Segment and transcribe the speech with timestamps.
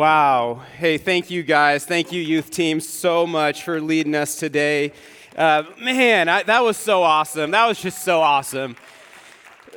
[0.00, 0.62] Wow.
[0.78, 1.84] Hey, thank you guys.
[1.84, 4.94] Thank you, youth team, so much for leading us today.
[5.36, 7.50] Uh, man, I, that was so awesome.
[7.50, 8.76] That was just so awesome.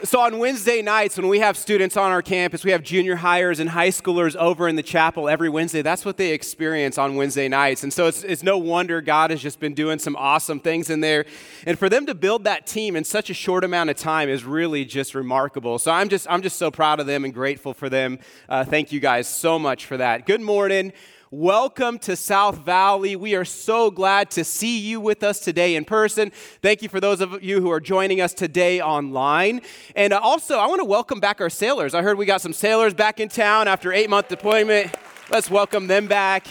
[0.05, 3.61] So, on Wednesday nights, when we have students on our campus, we have junior highers
[3.61, 5.81] and high schoolers over in the chapel every Wednesday.
[5.81, 7.83] That's what they experience on Wednesday nights.
[7.83, 10.99] And so, it's, it's no wonder God has just been doing some awesome things in
[10.99, 11.23] there.
[11.65, 14.43] And for them to build that team in such a short amount of time is
[14.43, 15.79] really just remarkable.
[15.79, 18.19] So, I'm just, I'm just so proud of them and grateful for them.
[18.49, 20.25] Uh, thank you guys so much for that.
[20.25, 20.91] Good morning.
[21.35, 23.15] Welcome to South Valley.
[23.15, 26.31] We are so glad to see you with us today in person.
[26.61, 29.61] Thank you for those of you who are joining us today online.
[29.95, 31.95] And uh, also, I want to welcome back our sailors.
[31.95, 34.93] I heard we got some sailors back in town after eight month deployment.
[35.31, 36.45] Let's welcome them back.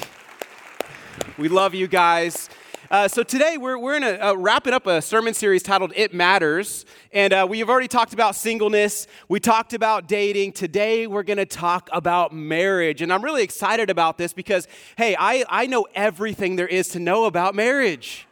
[1.39, 2.49] We love you guys.
[2.93, 6.13] Uh, so today we're, we're in a, uh, wrapping up a sermon series titled It
[6.13, 6.85] Matters.
[7.11, 9.07] And uh, we have already talked about singleness.
[9.31, 10.53] We talked about dating.
[10.53, 13.01] Today we're going to talk about marriage.
[13.01, 17.01] And I'm really excited about this because, hey, I, I know everything there is to
[17.01, 18.27] know about marriage.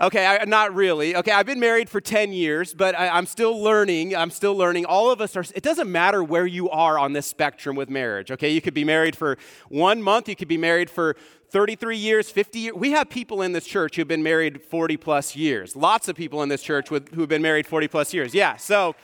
[0.00, 1.14] Okay, I, not really.
[1.16, 4.16] Okay, I've been married for 10 years, but I, am still learning.
[4.16, 4.86] I'm still learning.
[4.86, 8.30] All of us are, it doesn't matter where you are on this spectrum with marriage.
[8.30, 9.36] Okay, you could be married for
[9.68, 11.14] one month, you could be married for
[11.50, 12.74] 33 years, 50 years.
[12.74, 15.76] We have people in this church who've been married 40 plus years.
[15.76, 18.34] Lots of people in this church with, who've been married 40 plus years.
[18.34, 18.94] Yeah, so.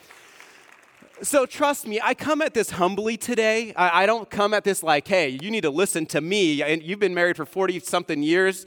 [1.20, 3.74] So trust me, I come at this humbly today.
[3.74, 6.62] I, I, don't come at this like, hey, you need to listen to me.
[6.62, 8.66] And you've been married for 40 something years.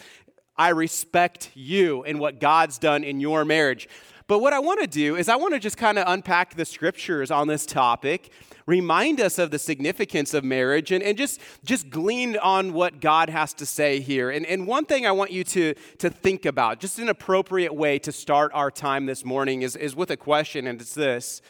[0.61, 3.89] I respect you and what God's done in your marriage.
[4.27, 6.66] But what I want to do is I want to just kind of unpack the
[6.66, 8.31] scriptures on this topic,
[8.67, 13.27] remind us of the significance of marriage, and, and just, just glean on what God
[13.27, 14.29] has to say here.
[14.29, 17.97] And, and one thing I want you to, to think about, just an appropriate way
[17.97, 21.41] to start our time this morning, is, is with a question, and it's this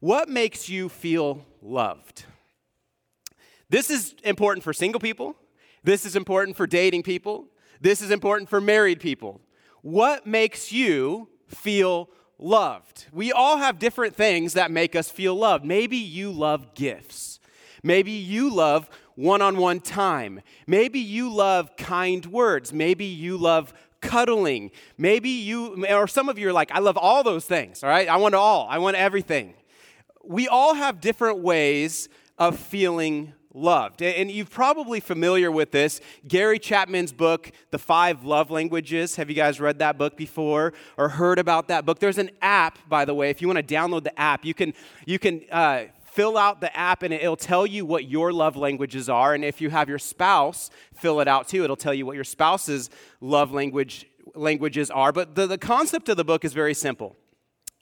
[0.00, 2.24] What makes you feel loved?
[3.70, 5.36] This is important for single people.
[5.84, 7.46] This is important for dating people.
[7.80, 9.40] This is important for married people.
[9.82, 13.06] What makes you feel loved.
[13.12, 15.64] We all have different things that make us feel loved.
[15.64, 17.40] Maybe you love gifts.
[17.82, 20.40] Maybe you love one on one time.
[20.66, 22.72] Maybe you love kind words.
[22.72, 24.70] Maybe you love cuddling.
[24.96, 28.08] Maybe you, or some of you are like, I love all those things, all right?
[28.08, 29.54] I want all, I want everything.
[30.24, 34.02] We all have different ways of feeling loved.
[34.02, 36.00] And you're probably familiar with this.
[36.26, 39.16] Gary Chapman's book, The Five Love Languages.
[39.16, 41.98] Have you guys read that book before or heard about that book?
[41.98, 43.30] There's an app, by the way.
[43.30, 44.72] If you want to download the app, you can,
[45.06, 49.08] you can uh, fill out the app and it'll tell you what your love languages
[49.08, 49.34] are.
[49.34, 52.24] And if you have your spouse fill it out too, it'll tell you what your
[52.24, 52.90] spouse's
[53.20, 55.12] love language languages are.
[55.12, 57.16] But the, the concept of the book is very simple.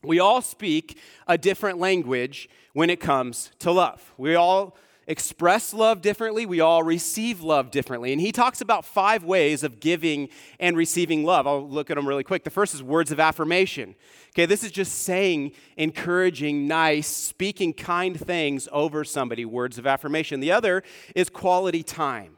[0.03, 4.13] We all speak a different language when it comes to love.
[4.19, 4.77] We all
[5.07, 8.13] express love differently, we all receive love differently.
[8.13, 10.29] And he talks about five ways of giving
[10.59, 11.47] and receiving love.
[11.47, 12.45] I'll look at them really quick.
[12.45, 13.95] The first is words of affirmation.
[14.31, 20.41] Okay, this is just saying encouraging, nice, speaking kind things over somebody, words of affirmation.
[20.41, 20.83] The other
[21.15, 22.37] is quality time.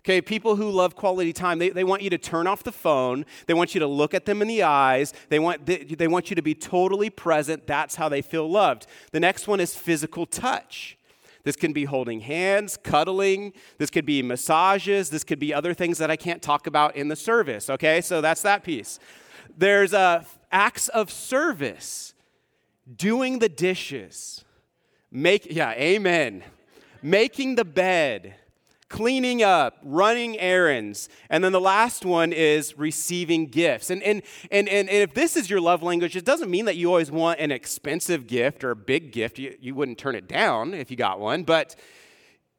[0.00, 3.26] Okay, people who love quality time, they, they want you to turn off the phone.
[3.46, 5.12] They want you to look at them in the eyes.
[5.28, 7.66] They want, they, they want you to be totally present.
[7.66, 8.86] That's how they feel loved.
[9.12, 10.97] The next one is physical touch.
[11.48, 13.54] This can be holding hands, cuddling.
[13.78, 15.08] This could be massages.
[15.08, 17.70] This could be other things that I can't talk about in the service.
[17.70, 18.98] Okay, so that's that piece.
[19.56, 22.12] There's uh, acts of service,
[22.94, 24.44] doing the dishes,
[25.10, 26.44] make yeah, amen.
[27.00, 28.34] Making the bed,
[28.88, 31.08] cleaning up, running errands.
[31.30, 33.90] And then the last one is receiving gifts.
[33.90, 36.88] And, and, and, and, if this is your love language, it doesn't mean that you
[36.88, 39.38] always want an expensive gift or a big gift.
[39.38, 41.76] You, you wouldn't turn it down if you got one, but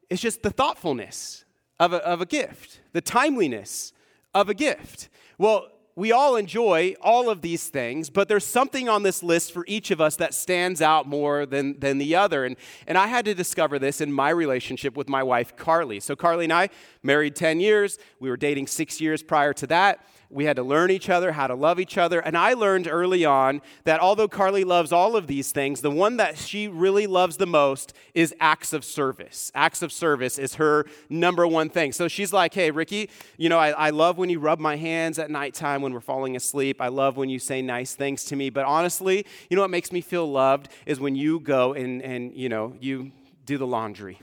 [0.08, 1.44] it's just the thoughtfulness
[1.78, 3.92] of a, of a gift, the timeliness
[4.34, 5.08] of a gift.
[5.38, 5.68] Well,
[6.00, 9.90] we all enjoy all of these things, but there's something on this list for each
[9.90, 12.46] of us that stands out more than, than the other.
[12.46, 12.56] And,
[12.86, 16.00] and I had to discover this in my relationship with my wife, Carly.
[16.00, 16.70] So, Carly and I,
[17.02, 17.98] married 10 years.
[18.18, 20.02] We were dating six years prior to that.
[20.30, 22.20] We had to learn each other, how to love each other.
[22.20, 26.18] And I learned early on that although Carly loves all of these things, the one
[26.18, 29.50] that she really loves the most is acts of service.
[29.56, 31.90] Acts of service is her number one thing.
[31.90, 35.18] So she's like, hey, Ricky, you know, I, I love when you rub my hands
[35.18, 36.80] at nighttime when we're falling asleep.
[36.80, 38.50] I love when you say nice things to me.
[38.50, 42.32] But honestly, you know what makes me feel loved is when you go and, and
[42.36, 43.10] you know, you
[43.46, 44.20] do the laundry.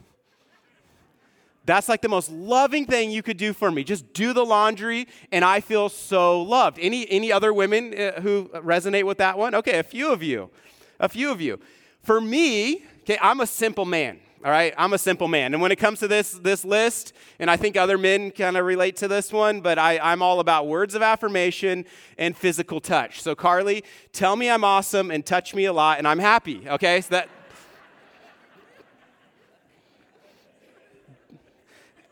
[1.68, 3.84] That's like the most loving thing you could do for me.
[3.84, 6.80] Just do the laundry, and I feel so loved.
[6.80, 9.54] Any, any other women uh, who resonate with that one?
[9.54, 10.50] Okay, a few of you.
[11.02, 11.60] A few of you.
[12.04, 14.22] For me, okay, I'm a simple man.
[14.46, 15.54] All right, I'm a simple man.
[15.54, 18.66] And when it comes to this, this list, and I think other men kind of
[18.66, 21.84] relate to this one, but I, I'm all about words of affirmation
[22.18, 23.22] and physical touch.
[23.22, 26.70] So, Carly, tell me I'm awesome and touch me a lot, and I'm happy.
[26.70, 27.30] Okay, so that,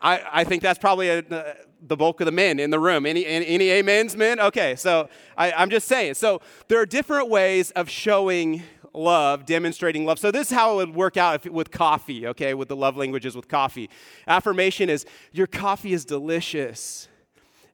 [0.00, 3.06] I, I think that's probably a, the bulk of the men in the room.
[3.06, 4.40] Any, any, any amens, men?
[4.40, 6.14] Okay, so I, I'm just saying.
[6.14, 8.62] So there are different ways of showing
[8.92, 10.18] love, demonstrating love.
[10.18, 12.96] So this is how it would work out if, with coffee, okay, with the love
[12.96, 13.90] languages with coffee.
[14.26, 17.08] Affirmation is, your coffee is delicious.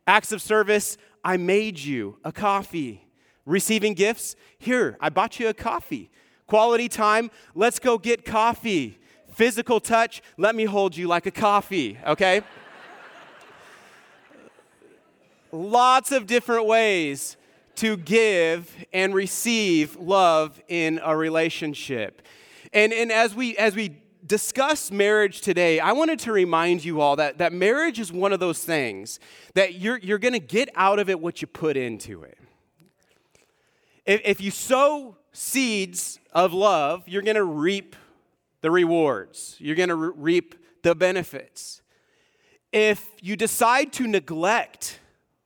[0.06, 3.06] Acts of service, I made you a coffee.
[3.46, 6.10] Receiving gifts, here, I bought you a coffee.
[6.46, 8.98] Quality time, let's go get coffee.
[9.32, 12.42] Physical touch, let me hold you like a coffee, okay?
[15.50, 17.36] Lots of different ways
[17.76, 22.22] to give and receive love in a relationship.
[22.72, 23.96] And, and as, we, as we
[24.26, 28.40] discuss marriage today, I wanted to remind you all that, that marriage is one of
[28.40, 29.18] those things
[29.54, 32.38] that you're, you're going to get out of it what you put into it.
[34.04, 37.96] If, if you sow seeds of love, you're going to reap
[38.62, 41.82] the rewards, you're going to re- reap the benefits.
[42.72, 44.98] If you decide to neglect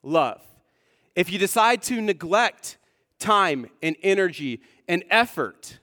[0.03, 0.41] love,
[1.17, 2.79] if you decide to neglect
[3.19, 5.81] time and energy and effort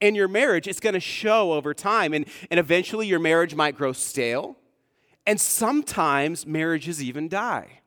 [0.00, 2.14] in your marriage, it's going to show over time.
[2.14, 4.56] And, and eventually, your marriage might grow stale.
[5.26, 7.80] And sometimes marriages even die.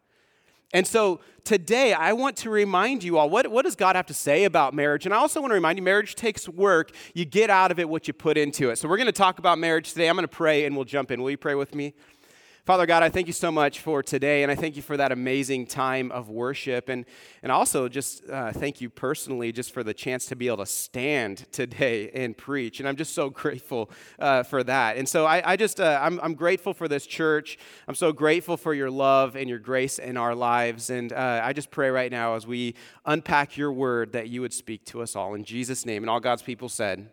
[0.73, 4.13] And so today, I want to remind you all what, what does God have to
[4.13, 5.05] say about marriage?
[5.05, 6.91] And I also want to remind you marriage takes work.
[7.13, 8.77] You get out of it what you put into it.
[8.77, 10.07] So we're going to talk about marriage today.
[10.07, 11.21] I'm going to pray and we'll jump in.
[11.21, 11.95] Will you pray with me?
[12.69, 15.11] Father God, I thank you so much for today, and I thank you for that
[15.11, 16.87] amazing time of worship.
[16.87, 17.03] And,
[17.41, 20.67] and also, just uh, thank you personally just for the chance to be able to
[20.67, 22.79] stand today and preach.
[22.79, 23.89] And I'm just so grateful
[24.19, 24.97] uh, for that.
[24.97, 27.57] And so I, I just, uh, I'm, I'm grateful for this church.
[27.87, 30.91] I'm so grateful for your love and your grace in our lives.
[30.91, 34.53] And uh, I just pray right now as we unpack your word that you would
[34.53, 35.33] speak to us all.
[35.33, 36.03] In Jesus' name.
[36.03, 37.09] And all God's people said,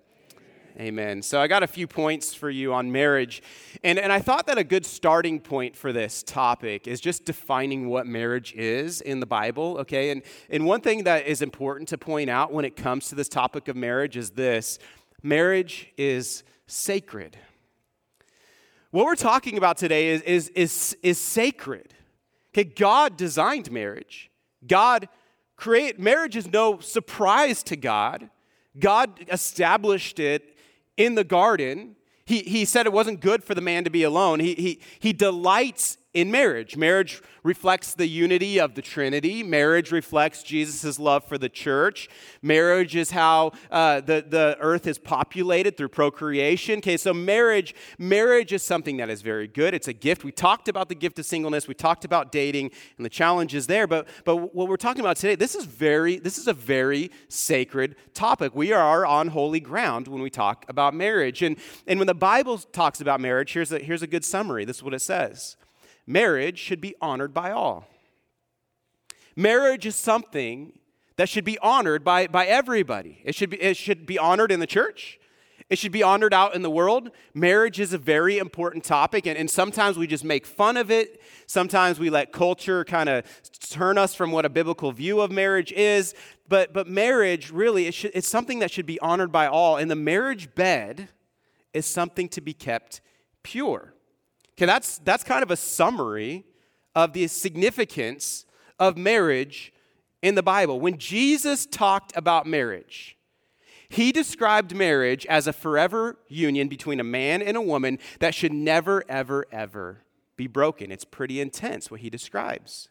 [0.79, 1.23] Amen.
[1.23, 3.43] So I got a few points for you on marriage.
[3.83, 7.89] And, and I thought that a good starting point for this topic is just defining
[7.89, 10.11] what marriage is in the Bible, okay?
[10.11, 13.31] And, and one thing that is important to point out when it comes to this
[13.31, 14.79] topic of marriage is this
[15.23, 17.39] marriage is sacred.
[18.91, 21.95] What we're talking about today is, is, is, is sacred.
[22.53, 24.31] Okay, God designed marriage.
[24.67, 25.09] God
[25.57, 28.29] create marriage is no surprise to God.
[28.79, 30.53] God established it
[30.97, 34.41] in the garden, he, he said it wasn't good for the man to be alone.
[34.41, 36.79] He, he, he delights in marriage.
[36.79, 39.43] Marriage reflects the unity of the Trinity.
[39.43, 42.09] Marriage reflects Jesus' love for the church.
[42.41, 46.79] Marriage is how uh, the, the earth is populated through procreation.
[46.79, 49.75] Okay, so marriage, marriage is something that is very good.
[49.75, 50.25] It's a gift.
[50.25, 51.69] We talked about the gift of singleness.
[51.69, 53.87] We talked about dating and the challenges there.
[53.87, 57.95] But, but what we're talking about today, this is very, this is a very sacred
[58.15, 58.55] topic.
[58.55, 61.43] We are on holy ground when we talk about marriage.
[61.43, 64.65] And, and when the Bible talks about marriage, here's a, here's a good summary.
[64.65, 65.59] This is what it says
[66.07, 67.87] marriage should be honored by all.
[69.35, 70.79] Marriage is something
[71.17, 73.21] that should be honored by, by everybody.
[73.25, 75.19] It should, be, it should be honored in the church.
[75.69, 77.11] It should be honored out in the world.
[77.35, 81.21] Marriage is a very important topic, and, and sometimes we just make fun of it.
[81.47, 83.25] Sometimes we let culture kind of
[83.69, 86.15] turn us from what a biblical view of marriage is.
[86.49, 89.77] But, but marriage, really, it should, it's something that should be honored by all.
[89.77, 91.09] And the marriage bed
[91.75, 93.01] is something to be kept
[93.43, 93.93] pure.
[94.57, 96.45] Okay, that's, that's kind of a summary
[96.95, 98.47] of the significance
[98.79, 99.73] of marriage
[100.23, 100.81] in the Bible.
[100.81, 103.19] When Jesus talked about marriage,
[103.91, 108.53] he described marriage as a forever union between a man and a woman that should
[108.53, 110.03] never, ever, ever
[110.37, 110.91] be broken.
[110.91, 112.89] It's pretty intense what he describes.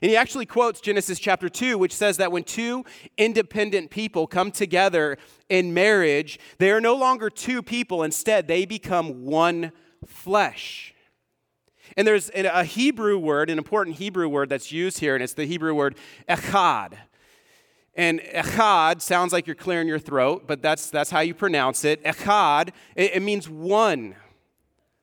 [0.00, 2.84] And he actually quotes Genesis chapter 2, which says that when two
[3.18, 5.18] independent people come together
[5.48, 8.02] in marriage, they are no longer two people.
[8.02, 9.72] Instead, they become one
[10.06, 10.94] flesh.
[11.96, 15.44] And there's a Hebrew word, an important Hebrew word that's used here, and it's the
[15.44, 15.96] Hebrew word
[16.28, 16.94] echad.
[17.94, 22.02] And echad sounds like you're clearing your throat, but that's, that's how you pronounce it.
[22.04, 24.14] Echad, it, it means one.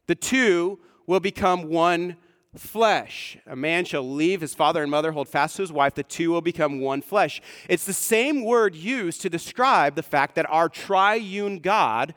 [0.07, 2.17] The two will become one
[2.55, 3.37] flesh.
[3.45, 6.31] A man shall leave his father and mother, hold fast to his wife, the two
[6.31, 7.41] will become one flesh.
[7.67, 12.15] It's the same word used to describe the fact that our triune God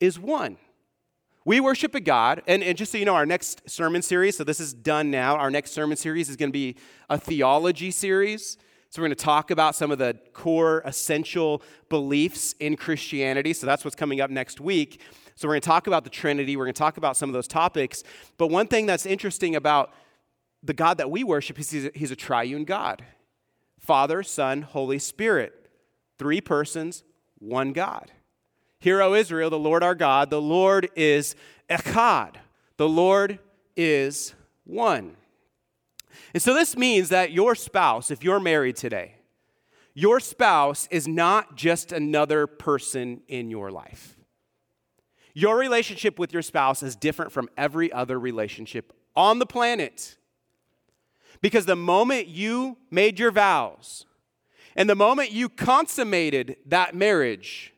[0.00, 0.56] is one.
[1.44, 4.44] We worship a God, and, and just so you know, our next sermon series, so
[4.44, 6.76] this is done now, our next sermon series is going to be
[7.10, 8.56] a theology series.
[8.90, 13.54] So we're going to talk about some of the core essential beliefs in Christianity.
[13.54, 15.00] So that's what's coming up next week.
[15.34, 17.32] So we're going to talk about the Trinity, we're going to talk about some of
[17.32, 18.04] those topics.
[18.36, 19.92] But one thing that's interesting about
[20.62, 23.04] the God that we worship is he's a, he's a triune God
[23.80, 25.54] Father, Son, Holy Spirit.
[26.18, 27.02] Three persons,
[27.38, 28.12] one God.
[28.82, 31.36] Hear, O Israel, the Lord our God, the Lord is
[31.70, 32.34] Echad.
[32.78, 33.38] The Lord
[33.76, 34.34] is
[34.64, 35.16] one.
[36.34, 39.14] And so this means that your spouse, if you're married today,
[39.94, 44.16] your spouse is not just another person in your life.
[45.32, 50.16] Your relationship with your spouse is different from every other relationship on the planet.
[51.40, 54.06] Because the moment you made your vows
[54.74, 57.72] and the moment you consummated that marriage,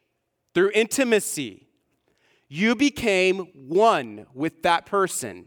[0.55, 1.67] through intimacy,
[2.49, 5.47] you became one with that person.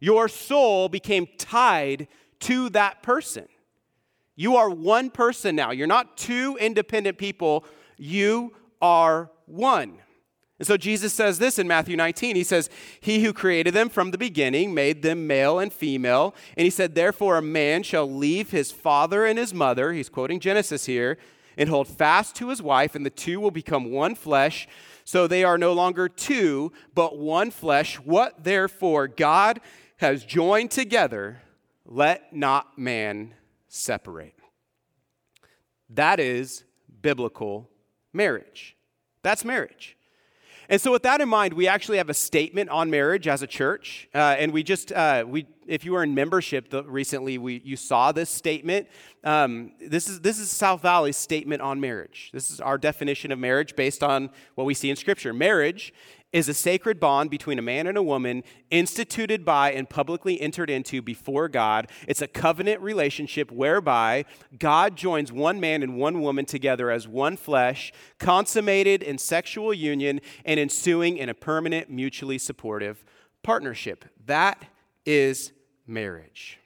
[0.00, 2.08] Your soul became tied
[2.40, 3.46] to that person.
[4.34, 5.70] You are one person now.
[5.70, 7.64] You're not two independent people.
[7.96, 9.98] You are one.
[10.58, 12.34] And so Jesus says this in Matthew 19.
[12.34, 12.70] He says,
[13.00, 16.34] He who created them from the beginning made them male and female.
[16.56, 19.92] And he said, Therefore, a man shall leave his father and his mother.
[19.92, 21.18] He's quoting Genesis here
[21.56, 24.68] and hold fast to his wife, and the two will become one flesh.
[25.04, 27.96] So they are no longer two, but one flesh.
[27.96, 29.60] What therefore God
[29.98, 31.42] has joined together,
[31.84, 33.34] let not man
[33.68, 34.34] separate.
[35.90, 36.64] That is
[37.00, 37.68] biblical
[38.12, 38.76] marriage.
[39.22, 39.96] That's marriage.
[40.68, 43.46] And so, with that in mind, we actually have a statement on marriage as a
[43.46, 44.08] church.
[44.14, 47.76] Uh, and we just, uh, we, if you were in membership the, recently, we, you
[47.76, 48.88] saw this statement.
[49.24, 52.30] Um, this, is, this is South Valley's statement on marriage.
[52.32, 55.32] This is our definition of marriage based on what we see in Scripture.
[55.32, 55.92] Marriage
[56.32, 60.70] is a sacred bond between a man and a woman instituted by and publicly entered
[60.70, 61.90] into before God.
[62.08, 64.24] It's a covenant relationship whereby
[64.58, 70.20] God joins one man and one woman together as one flesh, consummated in sexual union
[70.44, 73.04] and ensuing in a permanent, mutually supportive
[73.42, 74.04] partnership.
[74.26, 74.64] That
[75.04, 75.52] is
[75.86, 76.58] marriage.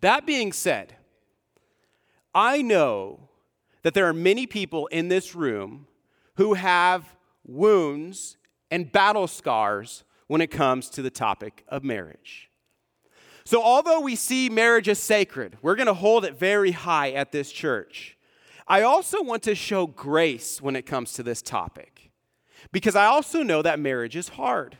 [0.00, 0.96] That being said,
[2.34, 3.28] I know
[3.82, 5.86] that there are many people in this room
[6.36, 8.36] who have wounds
[8.70, 12.50] and battle scars when it comes to the topic of marriage.
[13.44, 17.30] So, although we see marriage as sacred, we're going to hold it very high at
[17.30, 18.16] this church.
[18.66, 22.10] I also want to show grace when it comes to this topic
[22.72, 24.78] because I also know that marriage is hard.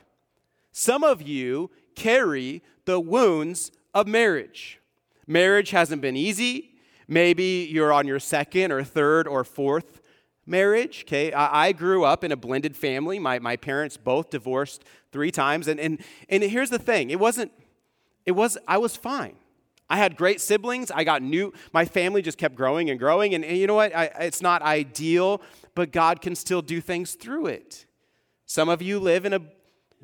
[0.72, 4.80] Some of you carry the wounds of marriage.
[5.26, 6.70] Marriage hasn't been easy.
[7.06, 10.00] Maybe you're on your second or third or fourth
[10.46, 11.04] marriage.
[11.06, 13.18] Okay, I, I, grew up in a blended family.
[13.18, 17.52] My, my parents both divorced three times, and, and and here's the thing: it wasn't.
[18.26, 18.58] It was.
[18.66, 19.36] I was fine.
[19.90, 20.90] I had great siblings.
[20.90, 21.52] I got new.
[21.72, 23.94] My family just kept growing and growing, and, and you know what?
[23.94, 25.42] I, it's not ideal,
[25.74, 27.86] but God can still do things through it.
[28.46, 29.40] Some of you live in a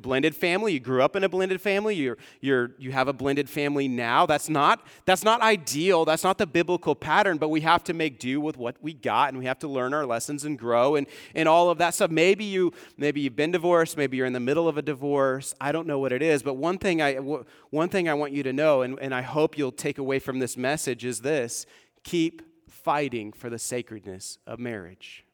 [0.03, 0.73] blended family.
[0.73, 1.95] You grew up in a blended family.
[1.95, 4.27] You're, you're, you have a blended family now.
[4.27, 6.05] That's not that's not ideal.
[6.05, 9.31] That's not the biblical pattern but we have to make do with what we got
[9.31, 12.11] and we have to learn our lessons and grow and, and all of that stuff.
[12.11, 13.97] Maybe you maybe you've been divorced.
[13.97, 15.55] Maybe you're in the middle of a divorce.
[15.61, 18.43] I don't know what it is but one thing i one thing i want you
[18.43, 21.67] to know and, and i hope you'll take away from this message is this.
[22.03, 25.25] Keep fighting for the sacredness of marriage.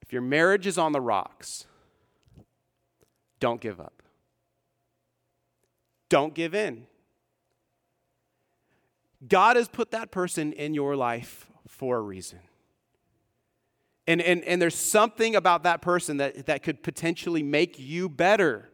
[0.00, 1.66] If your marriage is on the rocks
[3.44, 4.02] don't give up.
[6.08, 6.86] Don't give in.
[9.28, 12.38] God has put that person in your life for a reason.
[14.06, 18.70] And, and, and there's something about that person that, that could potentially make you better.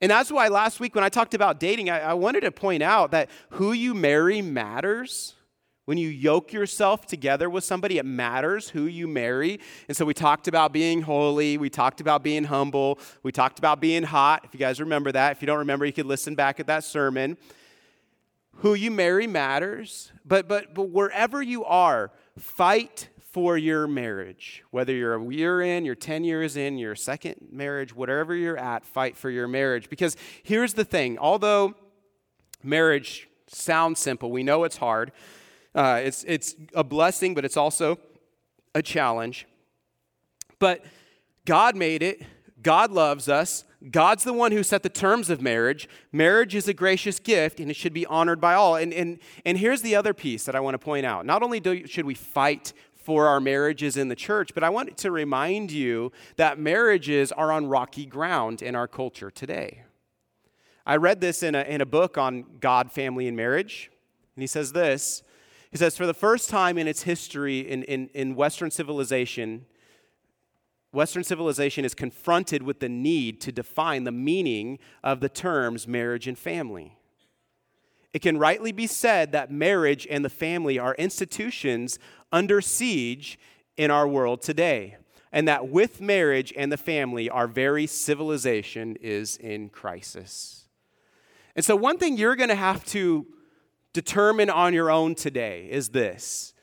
[0.00, 2.82] And that's why last week when I talked about dating, I, I wanted to point
[2.82, 5.36] out that who you marry matters.
[5.84, 9.58] When you yoke yourself together with somebody, it matters who you marry.
[9.88, 11.58] And so we talked about being holy.
[11.58, 13.00] We talked about being humble.
[13.24, 14.44] We talked about being hot.
[14.44, 16.84] If you guys remember that, if you don't remember, you could listen back at that
[16.84, 17.36] sermon.
[18.56, 20.12] Who you marry matters.
[20.24, 24.62] But, but, but wherever you are, fight for your marriage.
[24.70, 28.84] Whether you're a year in, you're 10 years in, your second marriage, whatever you're at,
[28.84, 29.88] fight for your marriage.
[29.88, 31.74] Because here's the thing although
[32.62, 35.10] marriage sounds simple, we know it's hard.
[35.74, 37.98] Uh, it's, it's a blessing, but it's also
[38.74, 39.46] a challenge.
[40.58, 40.84] But
[41.44, 42.22] God made it,
[42.62, 43.64] God loves us.
[43.90, 45.88] God's the one who set the terms of marriage.
[46.12, 48.76] Marriage is a gracious gift and it should be honored by all.
[48.76, 51.26] And, and, and here's the other piece that I want to point out.
[51.26, 54.96] Not only do, should we fight for our marriages in the church, but I want
[54.96, 59.82] to remind you that marriages are on rocky ground in our culture today.
[60.86, 63.90] I read this in a, in a book on God, family, and marriage,
[64.36, 65.22] and he says this.
[65.72, 69.64] He says, For the first time in its history in, in, in Western civilization,
[70.92, 76.28] Western civilization is confronted with the need to define the meaning of the terms marriage
[76.28, 76.98] and family.
[78.12, 81.98] It can rightly be said that marriage and the family are institutions
[82.30, 83.38] under siege
[83.78, 84.96] in our world today,
[85.32, 90.66] and that with marriage and the family, our very civilization is in crisis.
[91.56, 93.26] And so, one thing you're going to have to
[93.92, 96.54] determine on your own today is this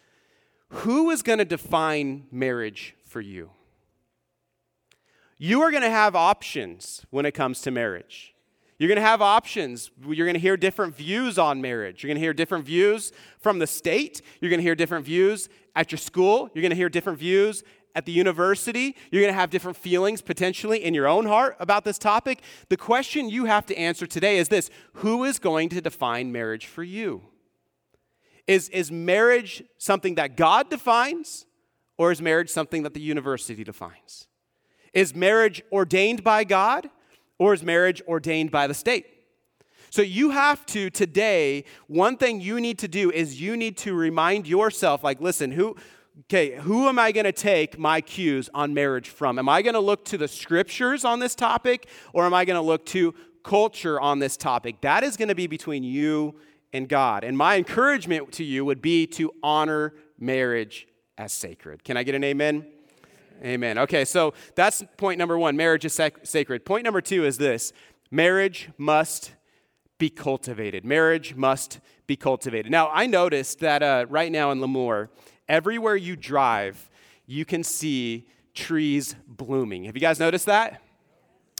[0.69, 3.51] Who is going to define marriage for you?
[5.39, 8.35] you are going to have options when it comes to marriage.
[8.77, 9.89] You're going to have options.
[10.05, 12.03] You're going to hear different views on marriage.
[12.03, 14.21] You're going to hear different views from the state.
[14.39, 16.49] You're going to hear different views at your school.
[16.53, 17.63] You're going to hear different views
[17.95, 18.95] at the university.
[19.11, 22.41] You're going to have different feelings potentially in your own heart about this topic.
[22.69, 26.65] The question you have to answer today is this Who is going to define marriage
[26.65, 27.23] for you?
[28.47, 31.45] Is, is marriage something that God defines,
[31.97, 34.27] or is marriage something that the university defines?
[34.93, 36.89] Is marriage ordained by God
[37.37, 39.05] or is marriage ordained by the state?
[39.91, 43.93] So you have to today, one thing you need to do is you need to
[43.93, 45.75] remind yourself like listen, who
[46.21, 49.39] okay, who am I going to take my cues on marriage from?
[49.39, 52.55] Am I going to look to the scriptures on this topic or am I going
[52.55, 54.81] to look to culture on this topic?
[54.81, 56.35] That is going to be between you
[56.73, 57.23] and God.
[57.23, 61.83] And my encouragement to you would be to honor marriage as sacred.
[61.83, 62.65] Can I get an amen?
[63.43, 63.77] Amen.
[63.77, 65.55] Okay, so that's point number one.
[65.55, 66.65] Marriage is sac- sacred.
[66.65, 67.71] Point number two is this
[68.11, 69.33] marriage must
[69.97, 70.83] be cultivated.
[70.83, 72.71] Marriage must be cultivated.
[72.71, 75.09] Now, I noticed that uh, right now in Lemoore,
[75.49, 76.89] everywhere you drive,
[77.25, 79.85] you can see trees blooming.
[79.85, 80.81] Have you guys noticed that?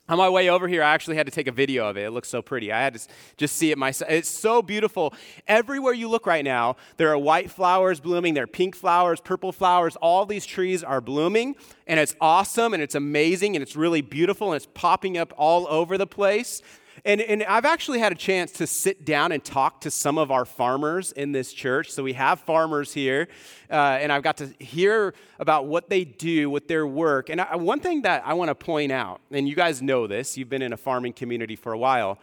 [0.08, 2.06] On my way over here, I actually had to take a video of it.
[2.06, 2.71] It looks so pretty.
[2.71, 4.10] I had to just see it myself.
[4.10, 5.13] It's so beautiful.
[5.47, 9.52] Everywhere you look right now, there are white flowers blooming, there are pink flowers, purple
[9.52, 9.95] flowers.
[9.97, 14.47] All these trees are blooming, and it's awesome, and it's amazing, and it's really beautiful,
[14.47, 16.63] and it's popping up all over the place.
[17.06, 20.32] And, and I've actually had a chance to sit down and talk to some of
[20.32, 21.92] our farmers in this church.
[21.92, 23.28] So we have farmers here,
[23.70, 27.30] uh, and I've got to hear about what they do with their work.
[27.30, 30.38] And I, one thing that I want to point out, and you guys know this,
[30.38, 32.20] you've been in a farming community for a while,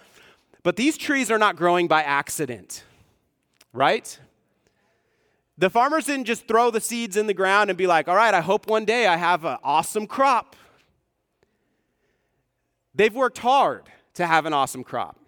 [0.62, 2.85] but these trees are not growing by accident,
[3.73, 4.19] right?
[5.57, 8.35] The farmers didn't just throw the seeds in the ground and be like, all right,
[8.35, 10.55] I hope one day I have an awesome crop.
[12.95, 13.85] They've worked hard
[14.16, 15.18] to have an awesome crop.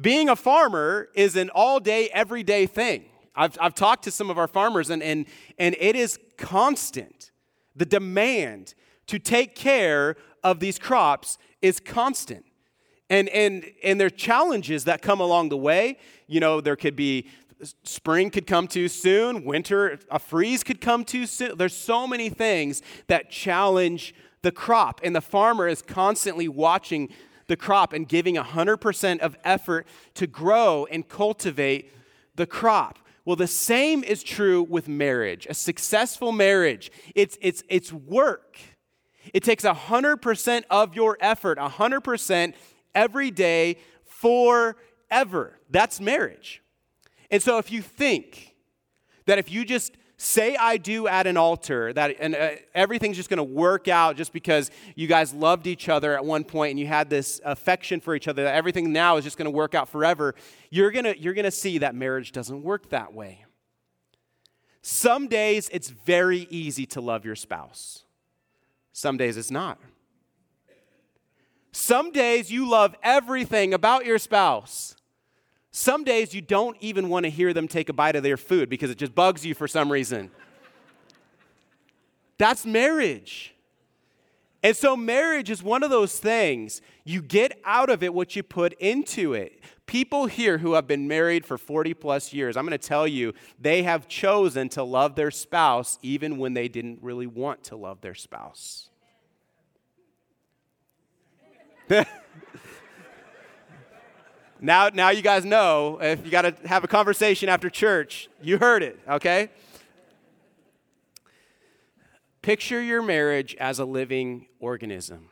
[0.00, 3.04] Being a farmer is an all day, everyday thing.
[3.34, 5.26] I've, I've talked to some of our farmers, and, and,
[5.58, 7.30] and it is constant.
[7.74, 8.74] The demand
[9.08, 12.44] to take care of these crops is constant.
[13.08, 15.98] And, and, and there are challenges that come along the way.
[16.26, 17.28] You know, there could be
[17.84, 21.56] spring could come too soon, winter, a freeze could come too soon.
[21.56, 27.08] There's so many things that challenge the crop, and the farmer is constantly watching
[27.48, 31.92] the crop and giving 100% of effort to grow and cultivate
[32.34, 32.98] the crop.
[33.24, 35.46] Well, the same is true with marriage.
[35.50, 38.58] A successful marriage, it's, it's, it's work.
[39.34, 42.54] It takes 100% of your effort, 100%
[42.94, 45.58] every day, forever.
[45.68, 46.62] That's marriage.
[47.30, 48.54] And so if you think
[49.26, 53.28] that if you just say I do at an altar, that and uh, everything's just
[53.28, 56.80] going to work out just because you guys loved each other at one point and
[56.80, 59.74] you had this affection for each other, that everything now is just going to work
[59.74, 60.34] out forever,
[60.70, 63.44] you're going to you're going to see that marriage doesn't work that way.
[64.80, 68.04] Some days it's very easy to love your spouse.
[68.92, 69.78] Some days it's not.
[71.72, 74.96] Some days you love everything about your spouse.
[75.76, 78.70] Some days you don't even want to hear them take a bite of their food
[78.70, 80.30] because it just bugs you for some reason.
[82.38, 83.54] That's marriage.
[84.62, 86.80] And so, marriage is one of those things.
[87.04, 89.60] You get out of it what you put into it.
[89.84, 93.34] People here who have been married for 40 plus years, I'm going to tell you,
[93.60, 98.00] they have chosen to love their spouse even when they didn't really want to love
[98.00, 98.88] their spouse.
[104.66, 108.58] now, now you guys know if you got to have a conversation after church, you
[108.58, 109.48] heard it, okay?
[112.42, 115.28] Picture your marriage as a living organism.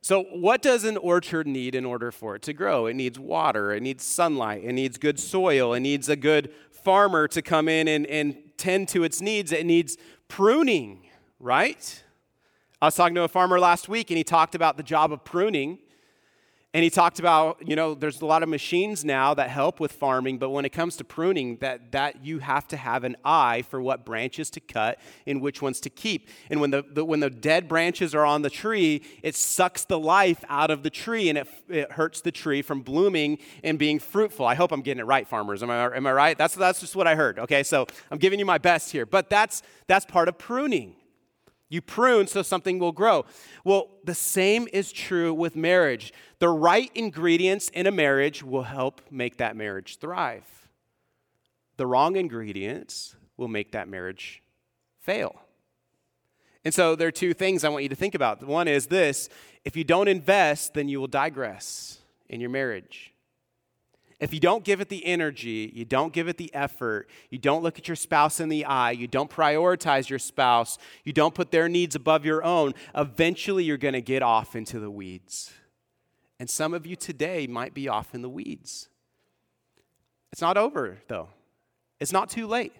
[0.00, 2.86] So, what does an orchard need in order for it to grow?
[2.86, 7.28] It needs water, it needs sunlight, it needs good soil, it needs a good farmer
[7.28, 9.96] to come in and, and tend to its needs, it needs
[10.26, 11.06] pruning,
[11.38, 12.02] right?
[12.80, 15.22] I was talking to a farmer last week and he talked about the job of
[15.22, 15.78] pruning.
[16.74, 19.92] And he talked about, you know, there's a lot of machines now that help with
[19.92, 23.60] farming, but when it comes to pruning, that, that you have to have an eye
[23.68, 26.30] for what branches to cut and which ones to keep.
[26.48, 29.98] And when the, the when the dead branches are on the tree, it sucks the
[29.98, 33.98] life out of the tree and it, it hurts the tree from blooming and being
[33.98, 34.46] fruitful.
[34.46, 35.62] I hope I'm getting it right, farmers.
[35.62, 36.38] Am I, am I right?
[36.38, 37.38] That's, that's just what I heard.
[37.38, 39.04] Okay, so I'm giving you my best here.
[39.04, 40.94] But that's, that's part of pruning.
[41.72, 43.24] You prune so something will grow.
[43.64, 46.12] Well, the same is true with marriage.
[46.38, 50.68] The right ingredients in a marriage will help make that marriage thrive.
[51.78, 54.42] The wrong ingredients will make that marriage
[55.00, 55.34] fail.
[56.62, 58.42] And so there are two things I want you to think about.
[58.42, 59.30] One is this
[59.64, 63.11] if you don't invest, then you will digress in your marriage.
[64.22, 67.64] If you don't give it the energy, you don't give it the effort, you don't
[67.64, 71.50] look at your spouse in the eye, you don't prioritize your spouse, you don't put
[71.50, 75.52] their needs above your own, eventually you're going to get off into the weeds.
[76.38, 78.88] And some of you today might be off in the weeds.
[80.30, 81.30] It's not over, though.
[81.98, 82.74] It's not too late.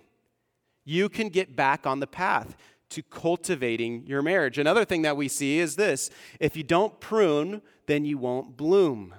[0.85, 2.57] You can get back on the path
[2.91, 4.59] to cultivating your marriage.
[4.59, 9.13] Another thing that we see is this if you don't prune, then you won't bloom.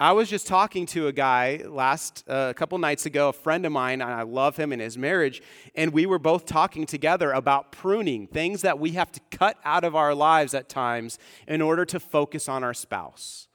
[0.00, 3.66] I was just talking to a guy last uh, a couple nights ago, a friend
[3.66, 5.42] of mine, and I love him and his marriage,
[5.74, 9.82] and we were both talking together about pruning, things that we have to cut out
[9.82, 13.47] of our lives at times in order to focus on our spouse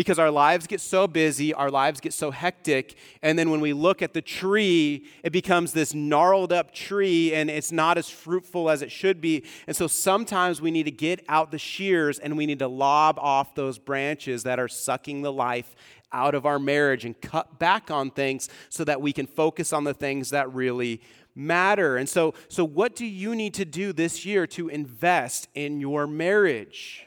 [0.00, 3.74] because our lives get so busy, our lives get so hectic, and then when we
[3.74, 8.70] look at the tree, it becomes this gnarled up tree and it's not as fruitful
[8.70, 9.44] as it should be.
[9.66, 13.18] And so sometimes we need to get out the shears and we need to lob
[13.18, 15.76] off those branches that are sucking the life
[16.12, 19.84] out of our marriage and cut back on things so that we can focus on
[19.84, 21.02] the things that really
[21.34, 21.98] matter.
[21.98, 26.06] And so so what do you need to do this year to invest in your
[26.06, 27.06] marriage?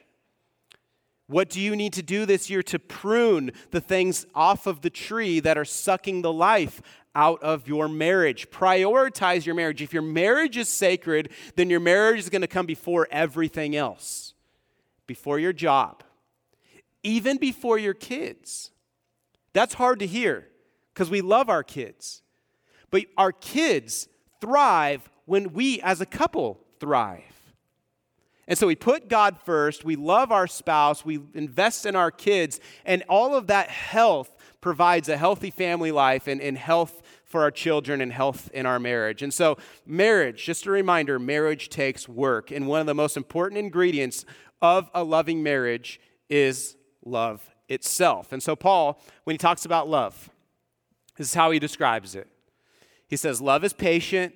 [1.33, 4.91] What do you need to do this year to prune the things off of the
[4.91, 6.79] tree that are sucking the life
[7.15, 8.51] out of your marriage?
[8.51, 9.81] Prioritize your marriage.
[9.81, 14.35] If your marriage is sacred, then your marriage is going to come before everything else,
[15.07, 16.03] before your job,
[17.01, 18.69] even before your kids.
[19.53, 20.49] That's hard to hear
[20.93, 22.21] because we love our kids.
[22.91, 24.07] But our kids
[24.39, 27.32] thrive when we as a couple thrive.
[28.47, 32.59] And so we put God first, we love our spouse, we invest in our kids,
[32.85, 37.51] and all of that health provides a healthy family life and, and health for our
[37.51, 39.21] children and health in our marriage.
[39.21, 42.51] And so, marriage, just a reminder marriage takes work.
[42.51, 44.25] And one of the most important ingredients
[44.61, 46.75] of a loving marriage is
[47.05, 48.31] love itself.
[48.31, 50.29] And so, Paul, when he talks about love,
[51.17, 52.27] this is how he describes it.
[53.07, 54.35] He says, Love is patient,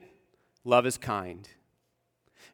[0.64, 1.48] love is kind.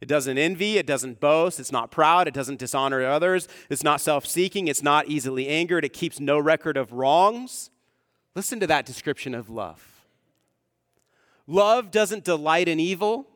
[0.03, 4.01] It doesn't envy, it doesn't boast, it's not proud, it doesn't dishonor others, it's not
[4.01, 7.69] self seeking, it's not easily angered, it keeps no record of wrongs.
[8.35, 10.05] Listen to that description of love.
[11.47, 13.27] Love doesn't delight in evil,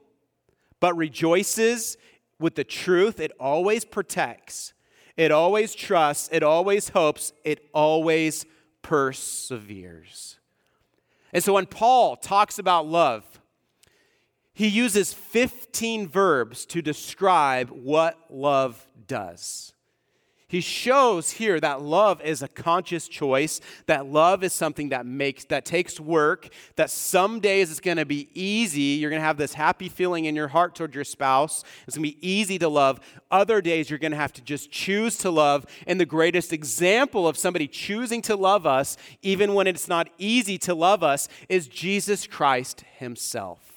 [0.82, 1.96] but rejoices
[2.38, 3.22] with the truth.
[3.22, 4.74] It always protects,
[5.16, 8.46] it always trusts, it always hopes, it always
[8.82, 10.38] perseveres.
[11.32, 13.37] And so when Paul talks about love,
[14.58, 19.72] he uses 15 verbs to describe what love does.
[20.48, 25.46] He shows here that love is a conscious choice, that love is something that makes
[25.46, 29.38] that takes work, that some days it's going to be easy, you're going to have
[29.38, 31.64] this happy feeling in your heart toward your spouse.
[31.86, 33.00] It's going to be easy to love.
[33.30, 35.68] Other days you're going to have to just choose to love.
[35.86, 40.58] And the greatest example of somebody choosing to love us even when it's not easy
[40.60, 43.77] to love us is Jesus Christ himself.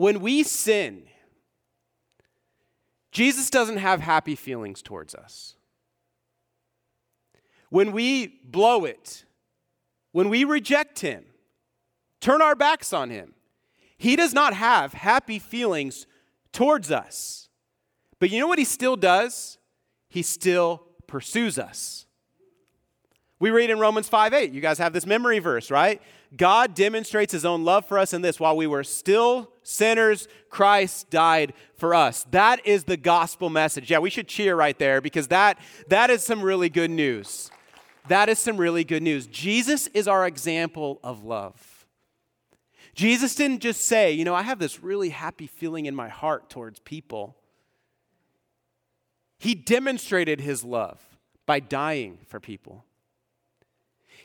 [0.00, 1.02] When we sin,
[3.12, 5.56] Jesus doesn't have happy feelings towards us.
[7.68, 9.26] When we blow it,
[10.12, 11.24] when we reject Him,
[12.18, 13.34] turn our backs on Him,
[13.98, 16.06] He does not have happy feelings
[16.50, 17.50] towards us.
[18.18, 19.58] But you know what he still does?
[20.08, 22.06] He still pursues us.
[23.40, 24.52] We read in Romans 5 8.
[24.52, 26.00] You guys have this memory verse, right?
[26.36, 31.10] God demonstrates his own love for us in this while we were still sinners, Christ
[31.10, 32.24] died for us.
[32.30, 33.90] That is the gospel message.
[33.90, 37.50] Yeah, we should cheer right there because that, that is some really good news.
[38.08, 39.26] That is some really good news.
[39.26, 41.86] Jesus is our example of love.
[42.94, 46.50] Jesus didn't just say, you know, I have this really happy feeling in my heart
[46.50, 47.36] towards people.
[49.38, 51.00] He demonstrated his love
[51.46, 52.84] by dying for people.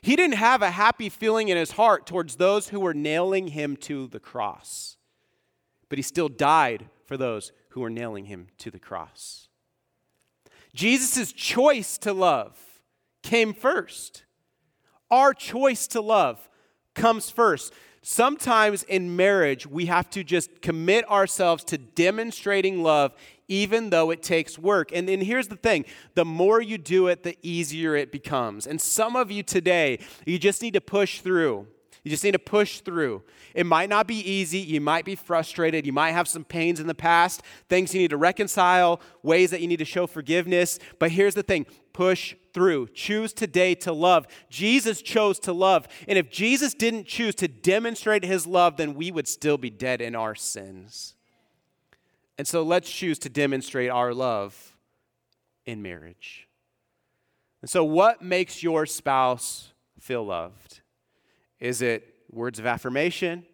[0.06, 3.76] He didn't have a happy feeling in his heart towards those who were nailing him
[3.78, 4.98] to the cross,
[5.90, 9.48] but he still died for those who were nailing him to the cross.
[10.76, 12.56] Jesus' choice to love
[13.24, 14.26] came first.
[15.10, 16.50] Our choice to love
[16.94, 17.74] comes first.
[18.04, 23.16] Sometimes in marriage, we have to just commit ourselves to demonstrating love
[23.48, 24.92] even though it takes work.
[24.94, 28.68] And then here's the thing the more you do it, the easier it becomes.
[28.68, 31.68] And some of you today, you just need to push through.
[32.06, 33.24] You just need to push through.
[33.56, 34.60] It might not be easy.
[34.60, 35.88] You might be frustrated.
[35.88, 39.60] You might have some pains in the past, things you need to reconcile, ways that
[39.60, 40.78] you need to show forgiveness.
[41.00, 42.90] But here's the thing push through.
[42.90, 44.28] Choose today to love.
[44.52, 45.88] Jesus chose to love.
[46.08, 50.00] And if Jesus didn't choose to demonstrate his love, then we would still be dead
[50.00, 51.15] in our sins.
[52.38, 54.78] And so let's choose to demonstrate our love
[55.66, 56.48] in marriage.
[57.62, 60.82] And so, what makes your spouse feel loved?
[61.60, 63.46] Is it words of affirmation?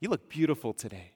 [0.00, 1.12] You look beautiful today.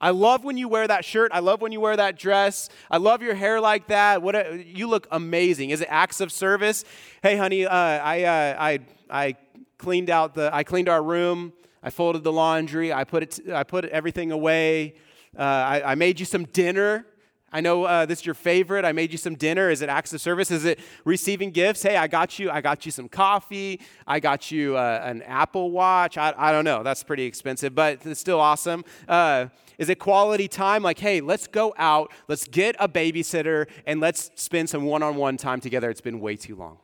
[0.00, 1.30] I love when you wear that shirt.
[1.32, 2.68] I love when you wear that dress.
[2.90, 4.20] I love your hair like that.
[4.20, 5.70] What a, you look amazing.
[5.70, 6.84] Is it acts of service?
[7.22, 8.78] Hey, honey, uh, I, uh, I,
[9.08, 9.36] I
[9.78, 10.52] cleaned out the.
[10.52, 11.52] I cleaned our room.
[11.84, 12.92] I folded the laundry.
[12.92, 13.52] I put it.
[13.52, 14.94] I put everything away.
[15.36, 17.06] Uh, I, I, made you some dinner.
[17.50, 18.84] I know uh, this is your favorite.
[18.84, 19.70] I made you some dinner.
[19.70, 20.50] Is it acts of service?
[20.50, 21.82] Is it receiving gifts?
[21.82, 22.50] Hey, I got you.
[22.50, 23.80] I got you some coffee.
[24.06, 26.18] I got you uh, an Apple Watch.
[26.18, 26.82] I, I don't know.
[26.82, 28.84] That's pretty expensive, but it's still awesome.
[29.08, 29.46] Uh,
[29.78, 30.82] is it quality time?
[30.82, 32.12] Like, hey, let's go out.
[32.28, 35.90] Let's get a babysitter and let's spend some one-on-one time together.
[35.90, 36.78] It's been way too long.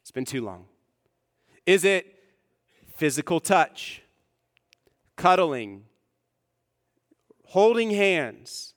[0.00, 0.66] It's been too long.
[1.66, 2.06] Is it
[2.96, 4.02] physical touch?
[5.16, 5.84] Cuddling,
[7.48, 8.74] holding hands,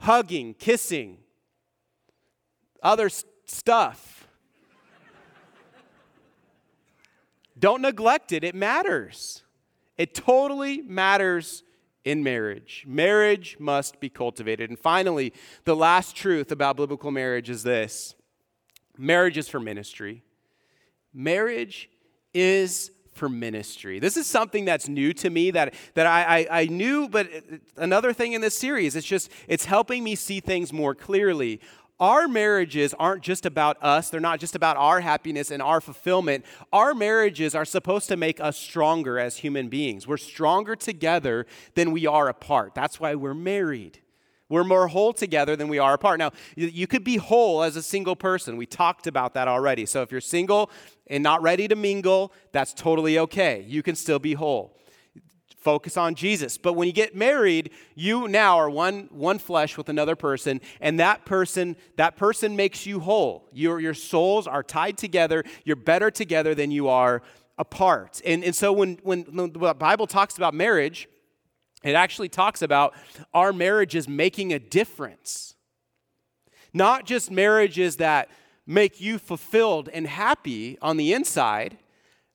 [0.00, 1.18] hugging, kissing,
[2.82, 3.08] other
[3.46, 4.28] stuff.
[7.58, 9.42] Don't neglect it, it matters.
[9.96, 11.62] It totally matters
[12.04, 12.84] in marriage.
[12.86, 14.68] Marriage must be cultivated.
[14.68, 15.32] And finally,
[15.64, 18.14] the last truth about biblical marriage is this
[18.98, 20.22] marriage is for ministry.
[21.14, 21.88] Marriage
[22.34, 23.98] is for ministry.
[23.98, 27.28] This is something that's new to me that, that I, I, I knew, but
[27.76, 31.60] another thing in this series, it's just, it's helping me see things more clearly
[31.98, 34.10] our marriages aren't just about us.
[34.10, 36.44] They're not just about our happiness and our fulfillment.
[36.72, 40.06] Our marriages are supposed to make us stronger as human beings.
[40.06, 42.74] We're stronger together than we are apart.
[42.74, 44.00] That's why we're married.
[44.48, 46.18] We're more whole together than we are apart.
[46.18, 48.56] Now, you could be whole as a single person.
[48.56, 49.86] We talked about that already.
[49.86, 50.70] So if you're single
[51.08, 53.64] and not ready to mingle, that's totally okay.
[53.66, 54.78] You can still be whole.
[55.56, 56.58] Focus on Jesus.
[56.58, 61.00] But when you get married, you now are one, one flesh with another person, and
[61.00, 63.48] that person, that person makes you whole.
[63.52, 65.42] Your, your souls are tied together.
[65.64, 67.20] You're better together than you are
[67.58, 68.20] apart.
[68.24, 71.08] And, and so when, when the Bible talks about marriage,
[71.86, 72.94] it actually talks about
[73.32, 75.54] our marriages making a difference.
[76.72, 78.28] Not just marriages that
[78.66, 81.78] make you fulfilled and happy on the inside,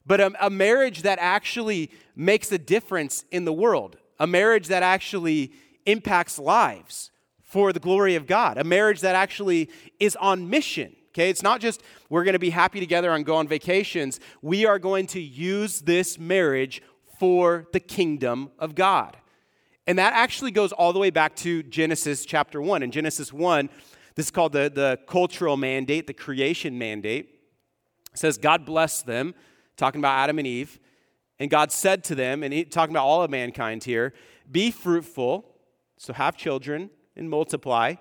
[0.05, 3.97] but a, a, marriage that actually makes a difference in the world.
[4.19, 5.51] A marriage that actually
[5.85, 7.11] impacts lives
[7.43, 8.57] for the glory of God.
[8.57, 10.95] A marriage that actually is on mission.
[11.09, 14.21] Okay, it's not just we're going to be happy together and go on vacations.
[14.41, 16.81] We are going to use this marriage
[17.19, 19.17] for the kingdom of God.
[19.87, 22.83] And that actually goes all the way back to Genesis chapter 1.
[22.83, 23.69] In Genesis 1,
[24.15, 27.39] this is called the, the cultural mandate, the creation mandate.
[28.11, 29.33] It says, God blessed them,
[29.77, 30.79] talking about Adam and Eve.
[31.39, 34.13] And God said to them, and he, talking about all of mankind here,
[34.51, 35.45] be fruitful,
[35.97, 37.95] so have children and multiply,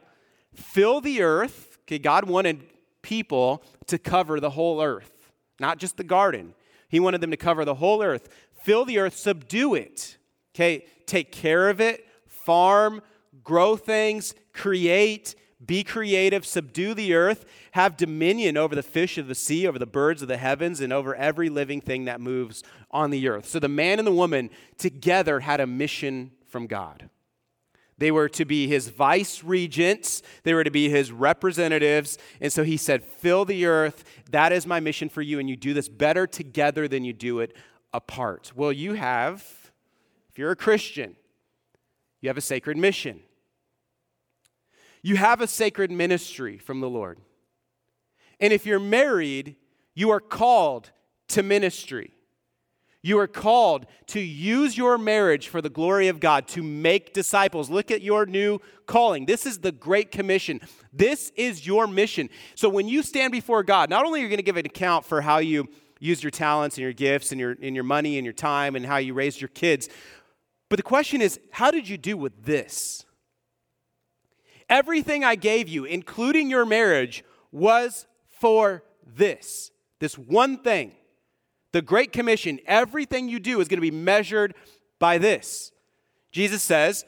[0.55, 1.79] fill the earth.
[1.85, 2.64] Okay, God wanted
[3.03, 6.55] people to cover the whole earth, not just the garden.
[6.88, 8.29] He wanted them to cover the whole earth.
[8.62, 10.19] Fill the earth, subdue it.
[10.55, 13.03] Okay, take care of it, farm,
[13.45, 15.35] grow things, create,
[15.65, 19.87] be creative, subdue the earth, have dominion over the fish of the sea, over the
[19.87, 23.47] birds of the heavens, and over every living thing that moves on the earth.
[23.47, 27.11] So the man and the woman together had a mission from God.
[27.99, 32.17] They were to be his vice regents, they were to be his representatives.
[32.41, 34.05] And so he said, Fill the earth.
[34.31, 35.39] That is my mission for you.
[35.39, 37.55] And you do this better together than you do it
[37.93, 38.53] apart.
[38.57, 39.60] Well, you have,
[40.40, 41.16] you're a Christian,
[42.20, 43.20] you have a sacred mission.
[45.03, 47.18] You have a sacred ministry from the Lord.
[48.40, 49.57] And if you're married,
[49.94, 50.90] you are called
[51.29, 52.12] to ministry.
[53.03, 57.70] You are called to use your marriage for the glory of God, to make disciples.
[57.70, 59.24] Look at your new calling.
[59.24, 60.61] This is the Great Commission.
[60.92, 62.29] This is your mission.
[62.55, 65.07] So when you stand before God, not only are you going to give an account
[65.07, 68.24] for how you used your talents and your gifts and your, and your money and
[68.24, 69.88] your time and how you raised your kids,
[70.71, 73.05] but the question is, how did you do with this?
[74.71, 80.93] Everything I gave you, including your marriage, was for this this one thing.
[81.73, 84.55] The Great Commission, everything you do is going to be measured
[84.99, 85.71] by this.
[86.33, 87.05] Jesus says,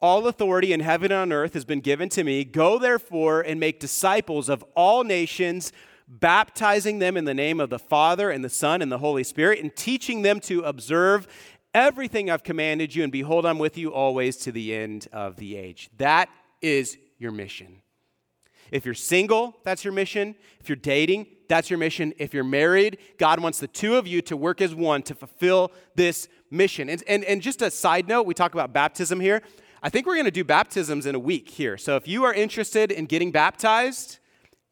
[0.00, 2.44] All authority in heaven and on earth has been given to me.
[2.44, 5.72] Go therefore and make disciples of all nations,
[6.08, 9.60] baptizing them in the name of the Father and the Son and the Holy Spirit,
[9.60, 11.28] and teaching them to observe
[11.74, 13.02] everything I've commanded you.
[13.02, 15.90] And behold, I'm with you always to the end of the age.
[15.98, 16.28] That
[16.60, 17.82] is your mission.
[18.70, 20.36] If you're single, that's your mission.
[20.60, 22.14] If you're dating, that's your mission.
[22.18, 25.72] If you're married, God wants the two of you to work as one to fulfill
[25.96, 26.88] this mission.
[26.88, 29.42] And, and, and just a side note, we talk about baptism here.
[29.82, 31.76] I think we're going to do baptisms in a week here.
[31.78, 34.18] So if you are interested in getting baptized,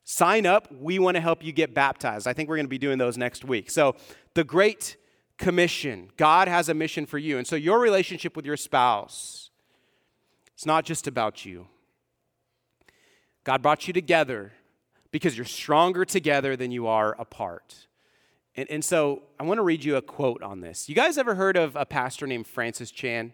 [0.04, 0.70] sign up.
[0.72, 2.28] We want to help you get baptized.
[2.28, 3.70] I think we're going to be doing those next week.
[3.70, 3.96] So
[4.34, 4.96] the Great
[5.38, 7.38] Commission God has a mission for you.
[7.38, 9.51] And so your relationship with your spouse,
[10.55, 11.68] it's not just about you.
[13.44, 14.53] God brought you together
[15.11, 17.87] because you're stronger together than you are apart.
[18.57, 20.88] And, and so I want to read you a quote on this.
[20.88, 23.33] You guys ever heard of a pastor named Francis Chan?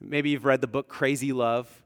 [0.00, 1.82] Maybe you've read the book Crazy Love.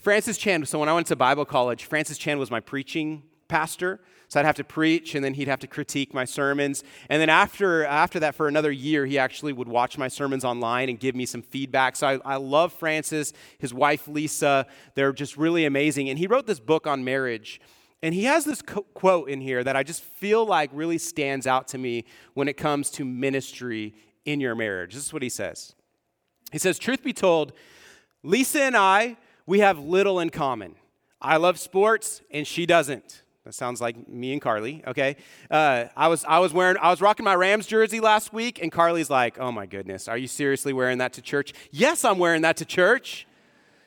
[0.00, 4.00] Francis Chan, so when I went to Bible college, Francis Chan was my preaching pastor.
[4.28, 6.82] So I'd have to preach, and then he'd have to critique my sermons.
[7.08, 10.88] And then after, after that, for another year, he actually would watch my sermons online
[10.88, 11.94] and give me some feedback.
[11.94, 14.66] So I, I love Francis, his wife Lisa.
[14.94, 16.08] They're just really amazing.
[16.08, 17.60] And he wrote this book on marriage.
[18.02, 21.46] And he has this co- quote in here that I just feel like really stands
[21.46, 24.94] out to me when it comes to ministry in your marriage.
[24.94, 25.74] This is what he says.
[26.52, 27.52] He says, Truth be told,
[28.22, 30.74] Lisa and I, we have little in common.
[31.20, 33.22] I love sports and she doesn't.
[33.46, 35.14] That sounds like me and Carly, okay?
[35.48, 38.72] Uh, I, was, I was wearing, I was rocking my Rams jersey last week, and
[38.72, 41.52] Carly's like, oh my goodness, are you seriously wearing that to church?
[41.70, 43.24] Yes, I'm wearing that to church.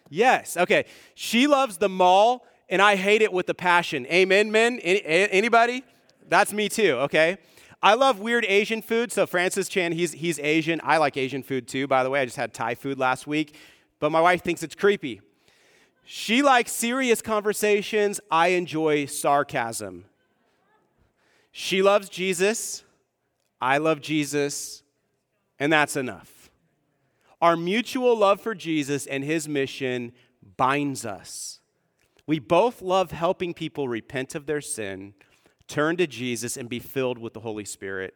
[0.10, 0.86] Yes, okay.
[1.14, 4.06] She loves the mall, and I hate it with a passion.
[4.06, 4.80] Amen, men?
[4.80, 5.84] Any, anybody?
[6.30, 7.38] That's me too, okay?
[7.84, 9.12] I love weird Asian food.
[9.12, 10.80] So Francis Chan, he's, he's Asian.
[10.86, 12.22] I like Asian food too, by the way.
[12.22, 13.56] I just had Thai food last week.
[14.00, 15.20] But my wife thinks it's creepy.
[16.12, 18.20] She likes serious conversations.
[18.32, 20.06] I enjoy sarcasm.
[21.52, 22.84] She loves Jesus.
[23.62, 24.82] I love Jesus.
[25.60, 26.50] And that's enough.
[27.40, 30.14] Our mutual love for Jesus and his mission
[30.58, 31.60] binds us.
[32.26, 35.14] We both love helping people repent of their sin,
[35.68, 38.16] turn to Jesus, and be filled with the Holy Spirit.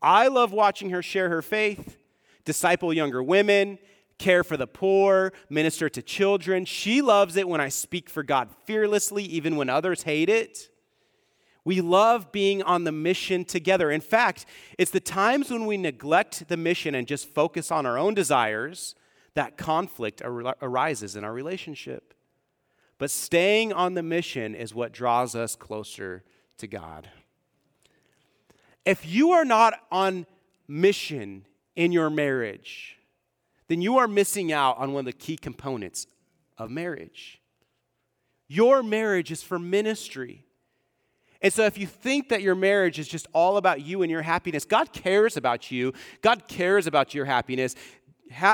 [0.00, 1.98] I love watching her share her faith,
[2.46, 3.78] disciple younger women,
[4.18, 6.64] care for the poor, minister to children.
[6.64, 10.70] She loves it when I speak for God fearlessly, even when others hate it.
[11.64, 13.90] We love being on the mission together.
[13.90, 14.44] In fact,
[14.78, 18.94] it's the times when we neglect the mission and just focus on our own desires
[19.34, 22.14] that conflict ar- arises in our relationship.
[22.98, 26.22] But staying on the mission is what draws us closer
[26.58, 27.08] to God.
[28.84, 30.26] If you are not on
[30.68, 32.98] mission in your marriage,
[33.68, 36.06] then you are missing out on one of the key components
[36.58, 37.40] of marriage.
[38.48, 40.44] Your marriage is for ministry.
[41.40, 44.22] And so, if you think that your marriage is just all about you and your
[44.22, 45.92] happiness, God cares about you.
[46.22, 47.74] God cares about your happiness.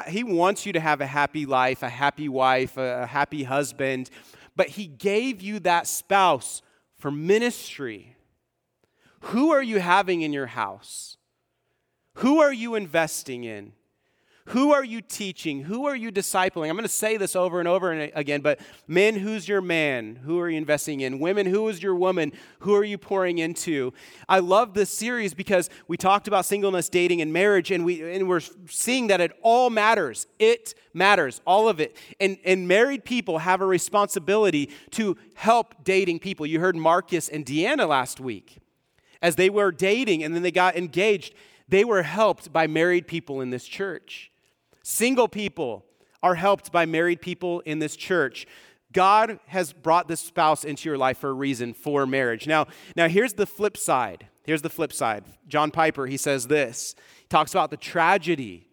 [0.08, 4.10] he wants you to have a happy life, a happy wife, a happy husband.
[4.56, 6.62] But He gave you that spouse
[6.98, 8.16] for ministry.
[9.20, 11.16] Who are you having in your house?
[12.14, 13.72] Who are you investing in?
[14.46, 15.62] Who are you teaching?
[15.62, 16.68] Who are you discipling?
[16.68, 20.16] I'm going to say this over and over again, but men, who's your man?
[20.24, 21.20] Who are you investing in?
[21.20, 22.32] Women, who is your woman?
[22.60, 23.92] Who are you pouring into?
[24.28, 28.28] I love this series because we talked about singleness, dating, and marriage, and, we, and
[28.28, 30.26] we're seeing that it all matters.
[30.38, 31.96] It matters, all of it.
[32.18, 36.46] And, and married people have a responsibility to help dating people.
[36.46, 38.58] You heard Marcus and Deanna last week
[39.22, 41.34] as they were dating and then they got engaged.
[41.68, 44.29] They were helped by married people in this church.
[44.90, 45.84] Single people,
[46.20, 48.44] are helped by married people in this church.
[48.92, 52.46] God has brought this spouse into your life for a reason for marriage.
[52.46, 52.66] Now,
[52.96, 54.26] now here's the flip side.
[54.44, 55.24] Here's the flip side.
[55.46, 56.96] John Piper, he says this.
[57.20, 58.66] He talks about the tragedy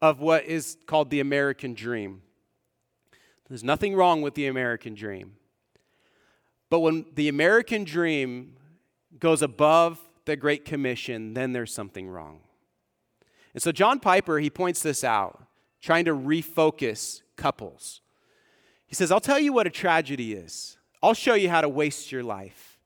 [0.00, 2.22] of what is called the American dream.
[3.48, 5.34] There's nothing wrong with the American dream.
[6.70, 8.56] But when the American dream
[9.18, 12.40] goes above the Great Commission, then there's something wrong.
[13.52, 15.43] And so John Piper, he points this out,
[15.84, 18.00] trying to refocus couples.
[18.86, 20.78] He says, I'll tell you what a tragedy is.
[21.02, 22.78] I'll show you how to waste your life.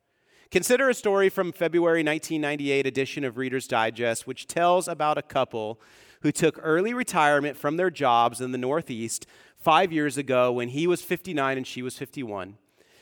[0.50, 5.80] Consider a story from February 1998 edition of Reader's Digest, which tells about a couple
[6.22, 9.28] who took early retirement from their jobs in the Northeast
[9.60, 12.58] five years ago when he was 59 and she was 51.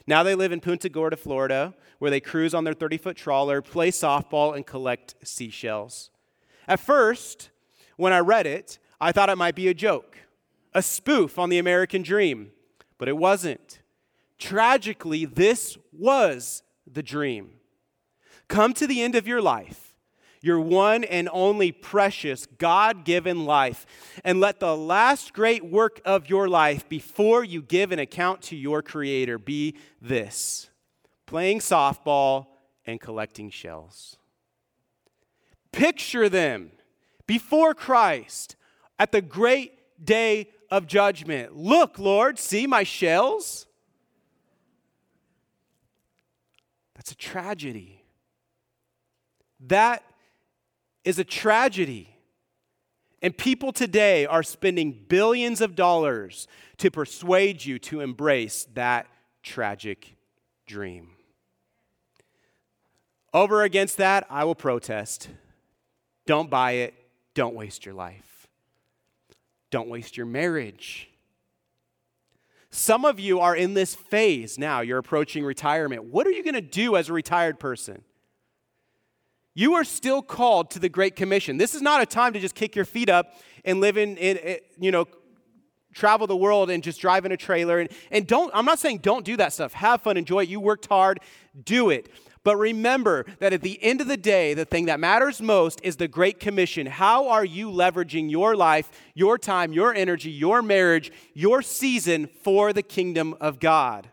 [0.06, 3.62] Now they live in Punta Gorda, Florida, where they cruise on their 30 foot trawler,
[3.62, 6.10] play softball, and collect seashells.
[6.68, 7.48] At first,
[7.96, 10.18] when I read it, I thought it might be a joke,
[10.74, 12.52] a spoof on the American dream,
[12.98, 13.80] but it wasn't.
[14.38, 17.52] Tragically, this was the dream.
[18.48, 19.94] Come to the end of your life,
[20.40, 23.86] your one and only precious God given life,
[24.24, 28.56] and let the last great work of your life before you give an account to
[28.56, 30.70] your Creator be this
[31.26, 32.46] playing softball
[32.86, 34.16] and collecting shells.
[35.72, 36.70] Picture them
[37.26, 38.55] before Christ
[38.98, 39.72] at the great
[40.04, 41.56] day of judgment.
[41.56, 43.66] Look, Lord, see my shells?
[46.94, 48.02] That's a tragedy.
[49.60, 50.02] That
[51.04, 52.10] is a tragedy.
[53.22, 56.46] And people today are spending billions of dollars
[56.78, 59.06] to persuade you to embrace that
[59.42, 60.16] tragic
[60.66, 61.10] dream.
[63.32, 65.28] Over against that, I will protest.
[66.26, 66.94] Don't buy it.
[67.34, 68.35] Don't waste your life.
[69.76, 71.10] Don't waste your marriage.
[72.70, 74.80] Some of you are in this phase now.
[74.80, 76.04] You're approaching retirement.
[76.04, 78.02] What are you going to do as a retired person?
[79.52, 81.58] You are still called to the Great Commission.
[81.58, 83.34] This is not a time to just kick your feet up
[83.66, 85.04] and live in, in, in you know,
[85.92, 87.78] travel the world and just drive in a trailer.
[87.78, 89.74] And, and don't, I'm not saying don't do that stuff.
[89.74, 90.48] Have fun, enjoy it.
[90.48, 91.20] You worked hard,
[91.62, 92.08] do it.
[92.46, 95.96] But remember that at the end of the day, the thing that matters most is
[95.96, 96.86] the Great Commission.
[96.86, 102.72] How are you leveraging your life, your time, your energy, your marriage, your season for
[102.72, 104.10] the kingdom of God?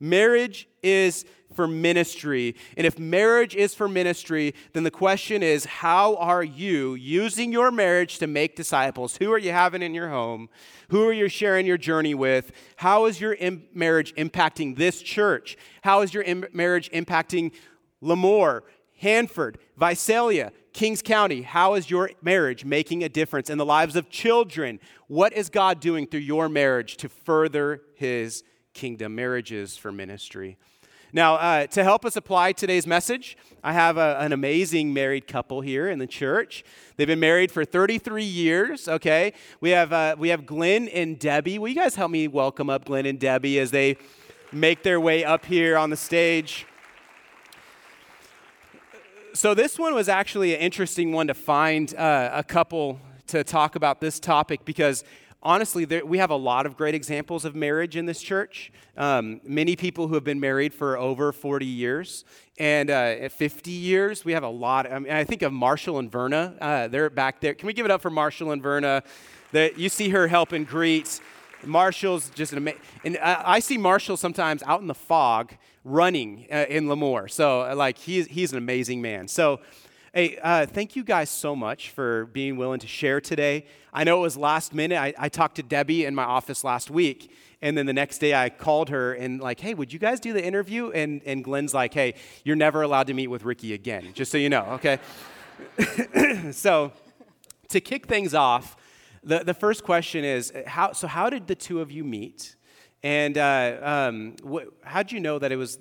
[0.00, 1.24] Marriage is
[1.54, 2.54] for ministry.
[2.76, 7.70] And if marriage is for ministry, then the question is how are you using your
[7.70, 9.16] marriage to make disciples?
[9.16, 10.50] Who are you having in your home?
[10.90, 12.52] Who are you sharing your journey with?
[12.76, 15.56] How is your Im- marriage impacting this church?
[15.82, 17.52] How is your Im- marriage impacting
[18.00, 18.62] Lemoore,
[19.00, 21.42] Hanford, Visalia, Kings County?
[21.42, 24.78] How is your marriage making a difference in the lives of children?
[25.08, 28.44] What is God doing through your marriage to further his
[28.78, 29.16] kingdom?
[29.16, 30.56] Marriages for ministry.
[31.12, 35.62] Now, uh, to help us apply today's message, I have a, an amazing married couple
[35.62, 36.62] here in the church.
[36.96, 39.32] They've been married for 33 years, okay?
[39.60, 41.58] We have, uh, we have Glenn and Debbie.
[41.58, 43.96] Will you guys help me welcome up Glenn and Debbie as they
[44.52, 46.64] make their way up here on the stage?
[49.32, 53.74] So, this one was actually an interesting one to find uh, a couple to talk
[53.74, 55.02] about this topic because
[55.42, 58.72] honestly, there, we have a lot of great examples of marriage in this church.
[58.96, 62.24] Um, many people who have been married for over 40 years.
[62.58, 64.90] And uh, 50 years, we have a lot.
[64.90, 66.54] I, mean, I think of Marshall and Verna.
[66.60, 67.54] Uh, they're back there.
[67.54, 69.02] Can we give it up for Marshall and Verna?
[69.52, 71.20] That you see her helping greet.
[71.64, 72.80] Marshall's just an amazing.
[73.04, 77.30] And I, I, see Marshall sometimes out in the fog running uh, in Lemoore.
[77.30, 79.26] So, like, he's, he's an amazing man.
[79.26, 79.60] So,
[80.18, 83.66] Hey, uh, thank you guys so much for being willing to share today.
[83.92, 84.98] I know it was last minute.
[84.98, 88.34] I, I, talked to Debbie in my office last week, and then the next day
[88.34, 90.90] I called her and like, hey, would you guys do the interview?
[90.90, 94.38] And, and Glenn's like, hey, you're never allowed to meet with Ricky again, just so
[94.38, 94.98] you know, okay?
[96.50, 96.90] so
[97.68, 98.76] to kick things off,
[99.22, 102.56] the, the first question is, how, so how did the two of you meet?
[103.04, 105.78] And uh, um, wh- how did you know that it was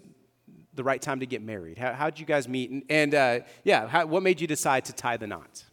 [0.77, 1.77] the right time to get married?
[1.77, 2.69] How, how'd you guys meet?
[2.69, 5.65] And, and uh, yeah, how, what made you decide to tie the knot?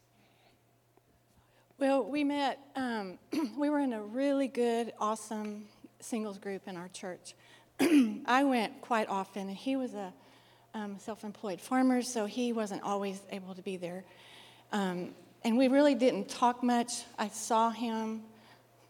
[1.79, 3.19] Well, we met, um,
[3.59, 5.67] we were in a really good, awesome
[6.01, 7.35] singles group in our church.
[8.27, 10.13] I went quite often, and he was a
[10.75, 14.05] um, self employed farmer, so he wasn't always able to be there.
[14.73, 16.91] Um, and we really didn't talk much.
[17.19, 18.23] I saw him,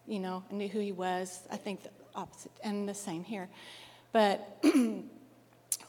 [0.06, 1.40] you know, knew who he was.
[1.50, 3.48] I think the opposite, and the same here.
[4.12, 4.58] But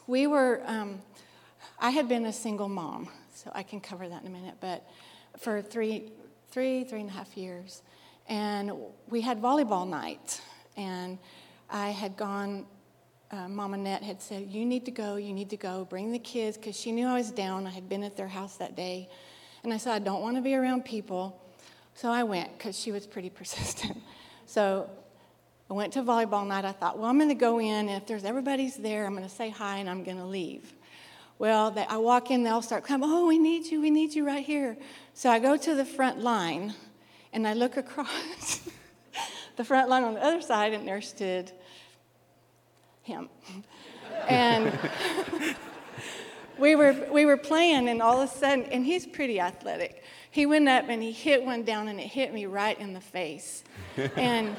[0.06, 1.00] we were, um,
[1.78, 4.88] I had been a single mom, so I can cover that in a minute, but
[5.38, 6.12] for three,
[6.50, 7.82] three, three and a half years.
[8.28, 8.72] and
[9.08, 10.40] we had volleyball night.
[10.76, 11.18] And
[11.70, 12.66] I had gone,
[13.30, 16.18] uh, Mama Annette had said, You need to go, you need to go, bring the
[16.18, 17.66] kids, because she knew I was down.
[17.66, 19.08] I had been at their house that day.
[19.62, 21.40] And I said, I don't want to be around people.
[21.94, 23.98] So I went, because she was pretty persistent.
[24.46, 24.90] so
[25.68, 26.64] I went to volleyball night.
[26.64, 29.28] I thought, well, I'm going to go in, and if there's everybody's there, I'm going
[29.28, 30.72] to say hi and I'm going to leave.
[31.38, 34.24] Well, they, I walk in, they'll start coming, oh, we need you, we need you
[34.24, 34.76] right here.
[35.12, 36.74] So I go to the front line,
[37.32, 38.60] and I look across
[39.56, 41.50] the front line on the other side, and there stood
[43.02, 43.28] him.
[44.28, 44.78] And
[46.58, 50.04] we were, we were playing, and all of a sudden, and he's pretty athletic.
[50.30, 53.00] He went up and he hit one down, and it hit me right in the
[53.00, 53.64] face.
[54.16, 54.56] And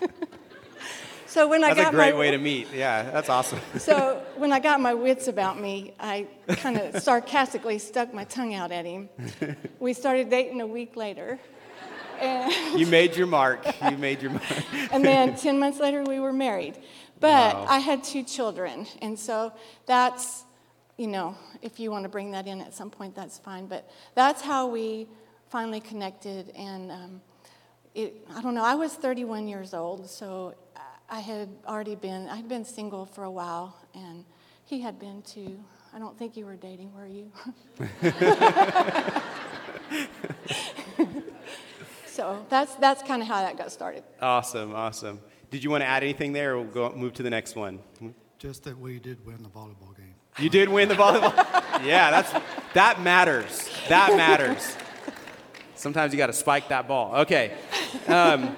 [1.26, 2.68] so when I got that's a great my, way to meet.
[2.72, 3.60] Yeah, that's awesome.
[3.78, 8.54] so when I got my wits about me, I kind of sarcastically stuck my tongue
[8.54, 9.08] out at him.
[9.78, 11.38] We started dating a week later.
[12.20, 13.66] And you made your mark.
[13.90, 14.44] You made your mark.
[14.90, 16.78] and then 10 months later, we were married.
[17.20, 17.66] But Wow.
[17.68, 18.86] I had two children.
[19.02, 19.52] And so
[19.86, 20.44] that's,
[20.96, 23.66] you know, if you want to bring that in at some point, that's fine.
[23.66, 25.08] But that's how we
[25.48, 26.50] finally connected.
[26.56, 27.20] And um,
[27.96, 30.08] it, I don't know, I was 31 years old.
[30.08, 30.54] So
[31.08, 33.76] I had already been, I'd been single for a while.
[33.94, 34.24] And
[34.64, 35.62] he had been too.
[35.94, 37.32] I don't think you were dating, were you?
[42.06, 44.04] so that's, that's kind of how that got started.
[44.20, 45.20] Awesome, awesome.
[45.50, 47.78] Did you want to add anything there, or we'll go move to the next one?
[48.38, 50.16] Just that we did win the volleyball game.
[50.38, 51.34] You did win the volleyball.
[51.84, 52.30] yeah, that's
[52.74, 53.70] that matters.
[53.88, 54.76] That matters.
[55.76, 57.14] Sometimes you got to spike that ball.
[57.16, 57.52] Okay.
[58.08, 58.56] Um,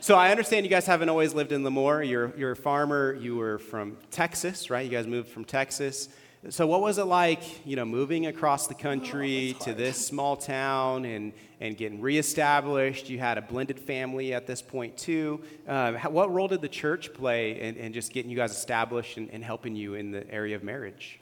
[0.00, 2.08] so I understand you guys haven't always lived in Lemoore.
[2.08, 3.14] You're you're a farmer.
[3.14, 4.84] You were from Texas, right?
[4.84, 6.08] You guys moved from Texas.
[6.50, 11.06] So what was it like, you know, moving across the country to this small town
[11.06, 13.08] and and getting reestablished?
[13.08, 15.40] You had a blended family at this point too.
[15.66, 19.16] Um, how, what role did the church play in, in just getting you guys established
[19.16, 21.18] and, and helping you in the area of marriage?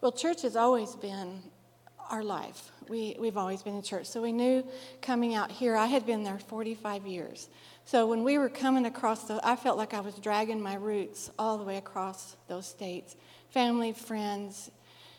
[0.00, 1.42] Well, church has always been
[2.12, 2.70] our life.
[2.88, 4.06] We, we've always been in church.
[4.06, 4.64] So we knew
[5.00, 7.48] coming out here, I had been there 45 years.
[7.86, 11.30] So when we were coming across, the, I felt like I was dragging my roots
[11.38, 13.16] all the way across those states
[13.50, 14.70] family, friends.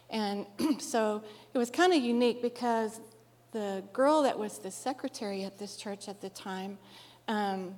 [0.10, 0.46] And
[0.80, 1.24] so
[1.54, 3.00] it was kind of unique because
[3.52, 6.78] the girl that was the secretary at this church at the time,
[7.28, 7.76] um,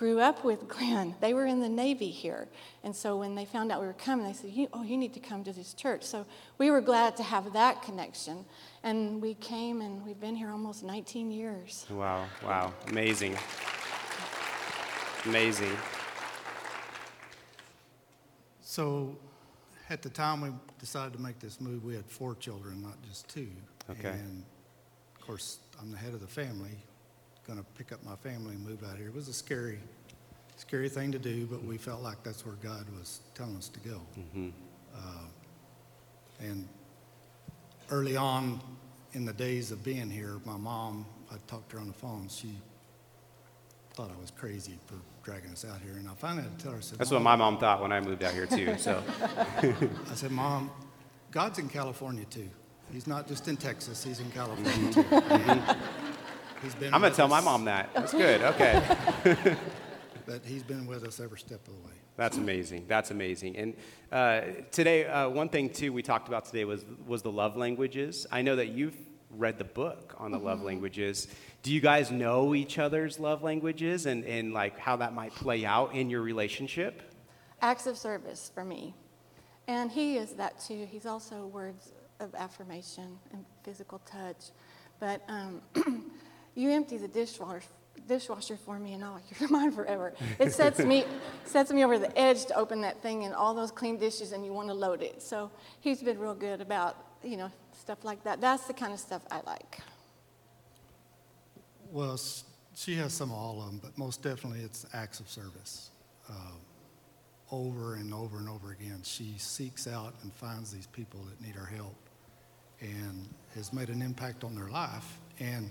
[0.00, 1.14] grew up with Glenn.
[1.20, 2.48] They were in the Navy here.
[2.82, 5.12] And so when they found out we were coming, they said, you, Oh, you need
[5.12, 6.04] to come to this church.
[6.04, 6.24] So
[6.56, 8.46] we were glad to have that connection.
[8.82, 11.84] And we came and we've been here almost 19 years.
[11.90, 13.36] Wow, wow, amazing.
[15.26, 15.76] Amazing.
[18.62, 19.18] So,
[19.90, 20.48] at the time we
[20.78, 23.48] decided to make this move, we had four children, not just two.
[23.90, 24.08] Okay.
[24.08, 24.44] And
[25.16, 26.78] of course, I'm the head of the family,
[27.46, 29.08] going to pick up my family and move out here.
[29.08, 29.78] It was a scary,
[30.56, 33.80] scary thing to do, but we felt like that's where God was telling us to
[33.80, 34.00] go.
[34.18, 34.48] Mm-hmm.
[34.94, 35.00] Uh,
[36.40, 36.68] and
[37.90, 38.60] early on
[39.12, 42.28] in the days of being here, my mom, I talked to her on the phone.
[42.28, 42.54] She
[43.94, 46.74] thought I was crazy for dragging us out here, and I finally had to tell
[46.74, 46.80] her.
[46.80, 48.74] Said, That's what my mom thought when I moved out here too.
[48.78, 49.02] So
[49.60, 50.70] I said, Mom,
[51.30, 52.48] God's in California too.
[52.92, 54.90] He's not just in Texas, he's in California mm-hmm.
[54.92, 55.02] too.
[55.02, 56.09] Mm-hmm.
[56.62, 57.90] He's been I'm gonna with tell my mom that.
[57.94, 58.42] That's good.
[58.42, 58.82] Okay,
[60.26, 61.94] But he's been with us every step of the way.
[62.16, 62.84] that's amazing.
[62.86, 63.56] That's amazing.
[63.56, 63.74] And
[64.12, 64.40] uh,
[64.70, 68.26] today, uh, one thing too we talked about today was was the love languages.
[68.30, 68.96] I know that you've
[69.36, 71.28] read the book on the love languages.
[71.62, 75.64] Do you guys know each other's love languages and and like how that might play
[75.64, 77.02] out in your relationship?
[77.62, 78.94] Acts of service for me.
[79.68, 80.86] And he is that too.
[80.90, 84.50] He's also words of affirmation and physical touch.
[84.98, 85.62] But um,
[86.60, 87.62] you empty the dishwasher,
[88.06, 90.12] dishwasher for me, and I'll you're mine forever.
[90.38, 91.04] It sets me
[91.44, 94.44] sets me over the edge to open that thing and all those clean dishes, and
[94.44, 95.22] you want to load it.
[95.22, 95.50] So
[95.80, 98.40] he's been real good about you know stuff like that.
[98.40, 99.78] That's the kind of stuff I like.
[101.90, 102.20] Well,
[102.76, 105.90] she has some of all of them, but most definitely it's acts of service.
[106.28, 106.32] Uh,
[107.50, 111.56] over and over and over again, she seeks out and finds these people that need
[111.56, 111.96] her help
[112.80, 115.18] and has made an impact on their life.
[115.40, 115.70] And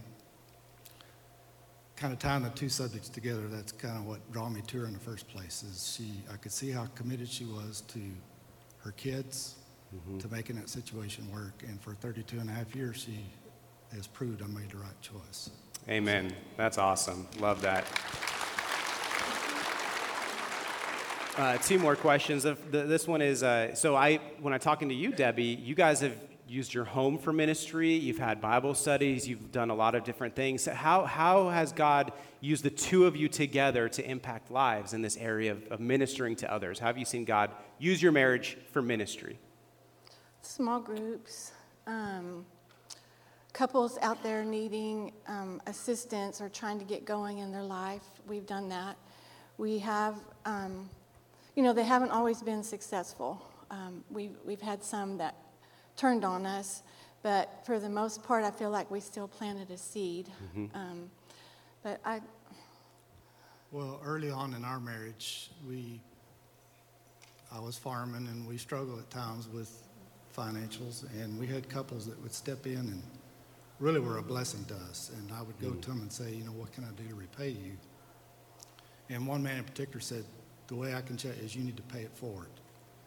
[1.99, 4.85] kind of tying the two subjects together, that's kind of what drew me to her
[4.85, 5.63] in the first place.
[5.63, 6.23] Is she?
[6.31, 7.99] I could see how committed she was to
[8.79, 9.55] her kids,
[10.19, 11.63] to making that situation work.
[11.67, 13.19] And for 32 and a half years, she
[13.93, 15.49] has proved I made the right choice.
[15.89, 16.33] Amen.
[16.55, 17.27] That's awesome.
[17.39, 17.85] Love that.
[21.37, 22.43] Uh, two more questions.
[22.71, 26.15] This one is uh, so I when I'm talking to you, Debbie, you guys have
[26.49, 30.35] used your home for ministry, you've had Bible studies, you've done a lot of different
[30.35, 30.65] things.
[30.65, 35.15] How, how has God used the two of you together to impact lives in this
[35.17, 36.79] area of, of ministering to others?
[36.79, 39.37] How have you seen God use your marriage for ministry?
[40.41, 41.51] Small groups,
[41.85, 42.45] um,
[43.53, 48.03] couples out there needing um, assistance or trying to get going in their life.
[48.27, 48.97] We've done that.
[49.57, 50.89] We have, um,
[51.55, 53.45] you know, they haven't always been successful.
[53.69, 55.35] Um, we've, we've had some that
[55.99, 56.81] turned on us,
[57.21, 60.29] but for the most part, I feel like we still planted a seed.
[60.73, 61.11] Um,
[61.83, 62.21] but I,
[63.71, 65.99] Well, early on in our marriage, we,
[67.51, 69.83] I was farming and we struggled at times with
[70.35, 73.03] financials, and we had couples that would step in and
[73.79, 75.11] really were a blessing to us.
[75.17, 77.15] And I would go to them and say, you know, what can I do to
[77.15, 77.73] repay you?
[79.09, 80.23] And one man in particular said,
[80.67, 82.49] the way I can check is you need to pay it forward.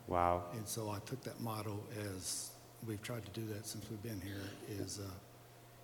[0.09, 0.45] Wow.
[0.55, 1.79] And so I took that motto
[2.15, 2.52] as
[2.87, 4.43] we've tried to do that since we've been here.
[4.79, 5.11] Is uh,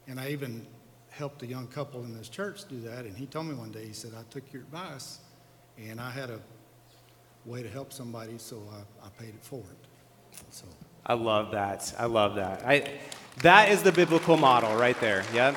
[0.06, 0.66] and I even
[1.10, 3.04] helped a young couple in this church do that.
[3.04, 5.18] And he told me one day, he said, I took your advice,
[5.76, 6.38] and I had a
[7.44, 9.76] way to help somebody, so I, I paid it forward.
[10.50, 10.66] So
[11.06, 11.94] I love that.
[11.98, 12.62] I love that.
[12.66, 12.98] I,
[13.42, 15.24] that is the biblical model right there.
[15.32, 15.56] Yep.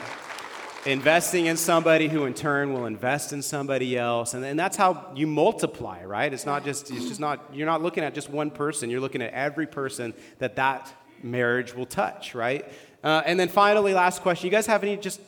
[0.85, 4.33] Investing in somebody who in turn will invest in somebody else.
[4.33, 6.33] And, and that's how you multiply, right?
[6.33, 8.89] It's not just, it's just not, you're not looking at just one person.
[8.89, 10.91] You're looking at every person that that
[11.23, 12.65] marriage will touch, right?
[13.03, 14.45] Uh, and then finally, last question.
[14.45, 15.19] You guys have any just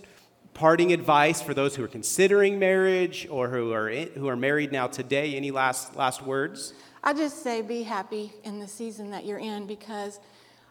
[0.53, 4.71] parting advice for those who are considering marriage or who are, in, who are married
[4.71, 5.35] now today?
[5.35, 6.73] Any last, last words?
[7.03, 10.19] I just say be happy in the season that you're in because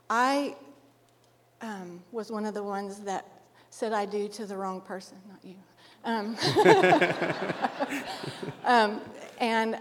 [0.09, 0.57] I
[1.61, 3.27] um, was one of the ones that
[3.70, 5.57] said I do to the wrong person, not you.
[6.05, 6.37] Um,
[8.64, 9.01] um,
[9.39, 9.79] and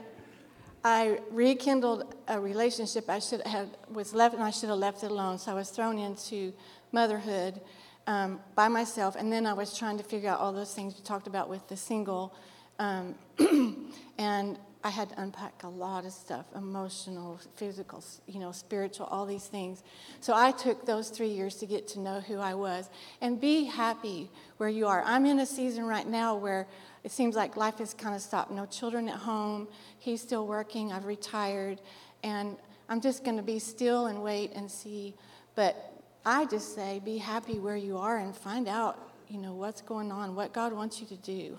[0.84, 5.12] I rekindled a relationship I should have was left, and I should have left it
[5.12, 5.38] alone.
[5.38, 6.54] So I was thrown into
[6.92, 7.62] motherhood
[8.08, 11.04] um, by myself, and then I was trying to figure out all those things you
[11.04, 12.34] talked about with the single,
[12.80, 13.16] um,
[14.18, 19.28] and I had to unpack a lot of stuff emotional, physical, you know, spiritual, all
[19.28, 19.84] these things.
[20.22, 22.90] So I took those three years to get to know who I was
[23.22, 25.04] and be happy where you are.
[25.06, 26.68] I'm in a season right now where
[27.04, 28.52] it seems like life has kind of stopped.
[28.52, 29.68] No children at home.
[30.00, 30.92] He's still working.
[30.92, 31.82] I've retired.
[32.24, 32.58] And
[32.90, 35.16] I'm just going to be still and wait and see.
[35.56, 39.82] But I just say be happy where you are and find out, you know, what's
[39.82, 41.58] going on, what God wants you to do.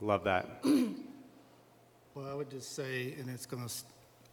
[0.00, 0.64] Love that.
[2.14, 3.72] Well, I would just say, and it's going to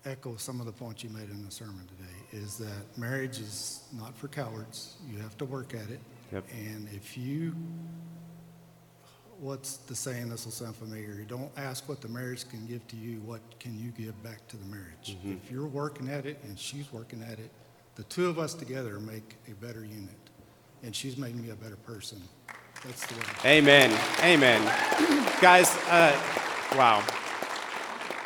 [0.10, 3.84] echo some of the points you made in the sermon today, is that marriage is
[3.94, 4.96] not for cowards.
[5.08, 6.00] You have to work at it.
[6.34, 6.46] Yep.
[6.52, 7.56] And if you,
[9.40, 10.30] what's the saying?
[10.30, 11.14] This will sound familiar.
[11.28, 13.20] Don't ask what the marriage can give to you.
[13.22, 15.18] What can you give back to the marriage?
[15.24, 17.52] If you're working at it and she's working at it,
[17.96, 20.10] the two of us together make a better unit.
[20.84, 22.22] And she's made me a better person.
[22.84, 23.58] That's the way.
[23.58, 23.98] Amen.
[24.22, 24.62] Amen.
[25.42, 26.16] Guys, uh,
[26.76, 27.04] wow.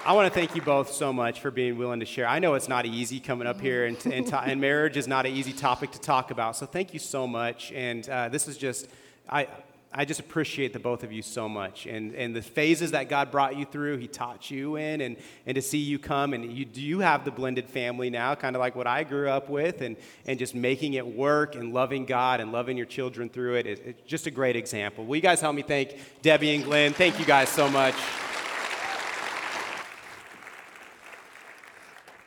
[0.03, 2.27] I want to thank you both so much for being willing to share.
[2.27, 5.25] I know it's not easy coming up here, and, and, to, and marriage is not
[5.25, 6.57] an easy topic to talk about.
[6.57, 7.71] So thank you so much.
[7.71, 8.87] And uh, this is just,
[9.29, 9.47] I,
[9.93, 11.85] I just appreciate the both of you so much.
[11.85, 15.55] And, and the phases that God brought you through, He taught you in, and, and
[15.55, 16.33] to see you come.
[16.33, 19.49] And you do have the blended family now, kind of like what I grew up
[19.49, 23.55] with, and, and just making it work and loving God and loving your children through
[23.55, 23.67] it.
[23.67, 25.05] it it's just a great example.
[25.05, 26.93] Will you guys help me thank Debbie and Glenn?
[26.93, 27.95] Thank you guys so much.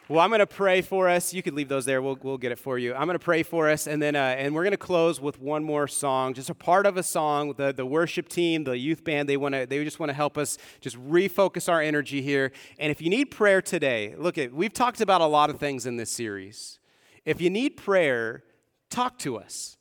[0.06, 1.32] Well, I'm going to pray for us.
[1.32, 2.02] You could leave those there.
[2.02, 2.92] We'll, we'll get it for you.
[2.92, 5.40] I'm going to pray for us, and then uh, and we're going to close with
[5.40, 7.54] one more song, just a part of a song.
[7.56, 10.36] The, the worship team, the youth band, they want to they just want to help
[10.36, 12.52] us just refocus our energy here.
[12.78, 15.86] And if you need prayer today, look at we've talked about a lot of things
[15.86, 16.80] in this series.
[17.24, 18.44] If you need prayer,
[18.90, 19.78] talk to us.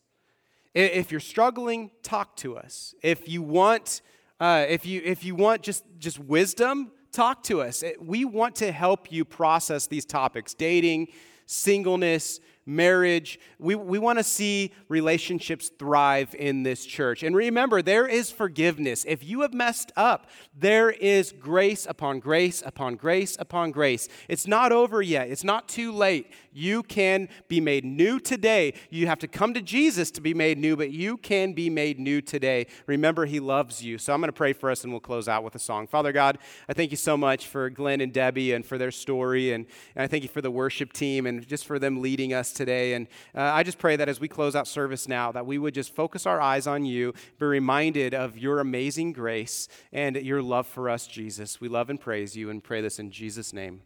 [0.73, 2.95] If you're struggling, talk to us.
[3.03, 4.01] If you want,
[4.39, 7.83] uh, if you if you want just just wisdom talk to us.
[7.83, 11.07] Eh, we want to help you process these topics dating,
[11.45, 13.39] singleness, marriage.
[13.59, 17.23] We, we want to see relationships thrive in this church.
[17.23, 19.05] And remember, there is forgiveness.
[19.07, 24.07] If you have messed up, there is grace upon grace upon grace upon grace.
[24.27, 26.31] It's not over yet, it's not too late.
[26.55, 28.75] You can be made new today.
[28.91, 31.99] You have to come to Jesus to be made new, but you can be made
[31.99, 32.67] new today.
[32.85, 33.97] Remember, He loves you.
[33.97, 35.87] So I'm going to pray for us and we'll close out with a song.
[35.87, 36.37] Father God,
[36.69, 39.51] I thank you so much for Glenn and Debbie and for their story.
[39.51, 42.52] And, and I thank you for the worship team and just for them leading us
[42.53, 42.93] today.
[42.93, 45.73] And uh, I just pray that as we close out service now, that we would
[45.73, 50.67] just focus our eyes on you, be reminded of your amazing grace and your love
[50.67, 51.59] for us, Jesus.
[51.59, 53.81] We love and praise you and pray this in Jesus' name.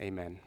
[0.00, 0.38] Amen.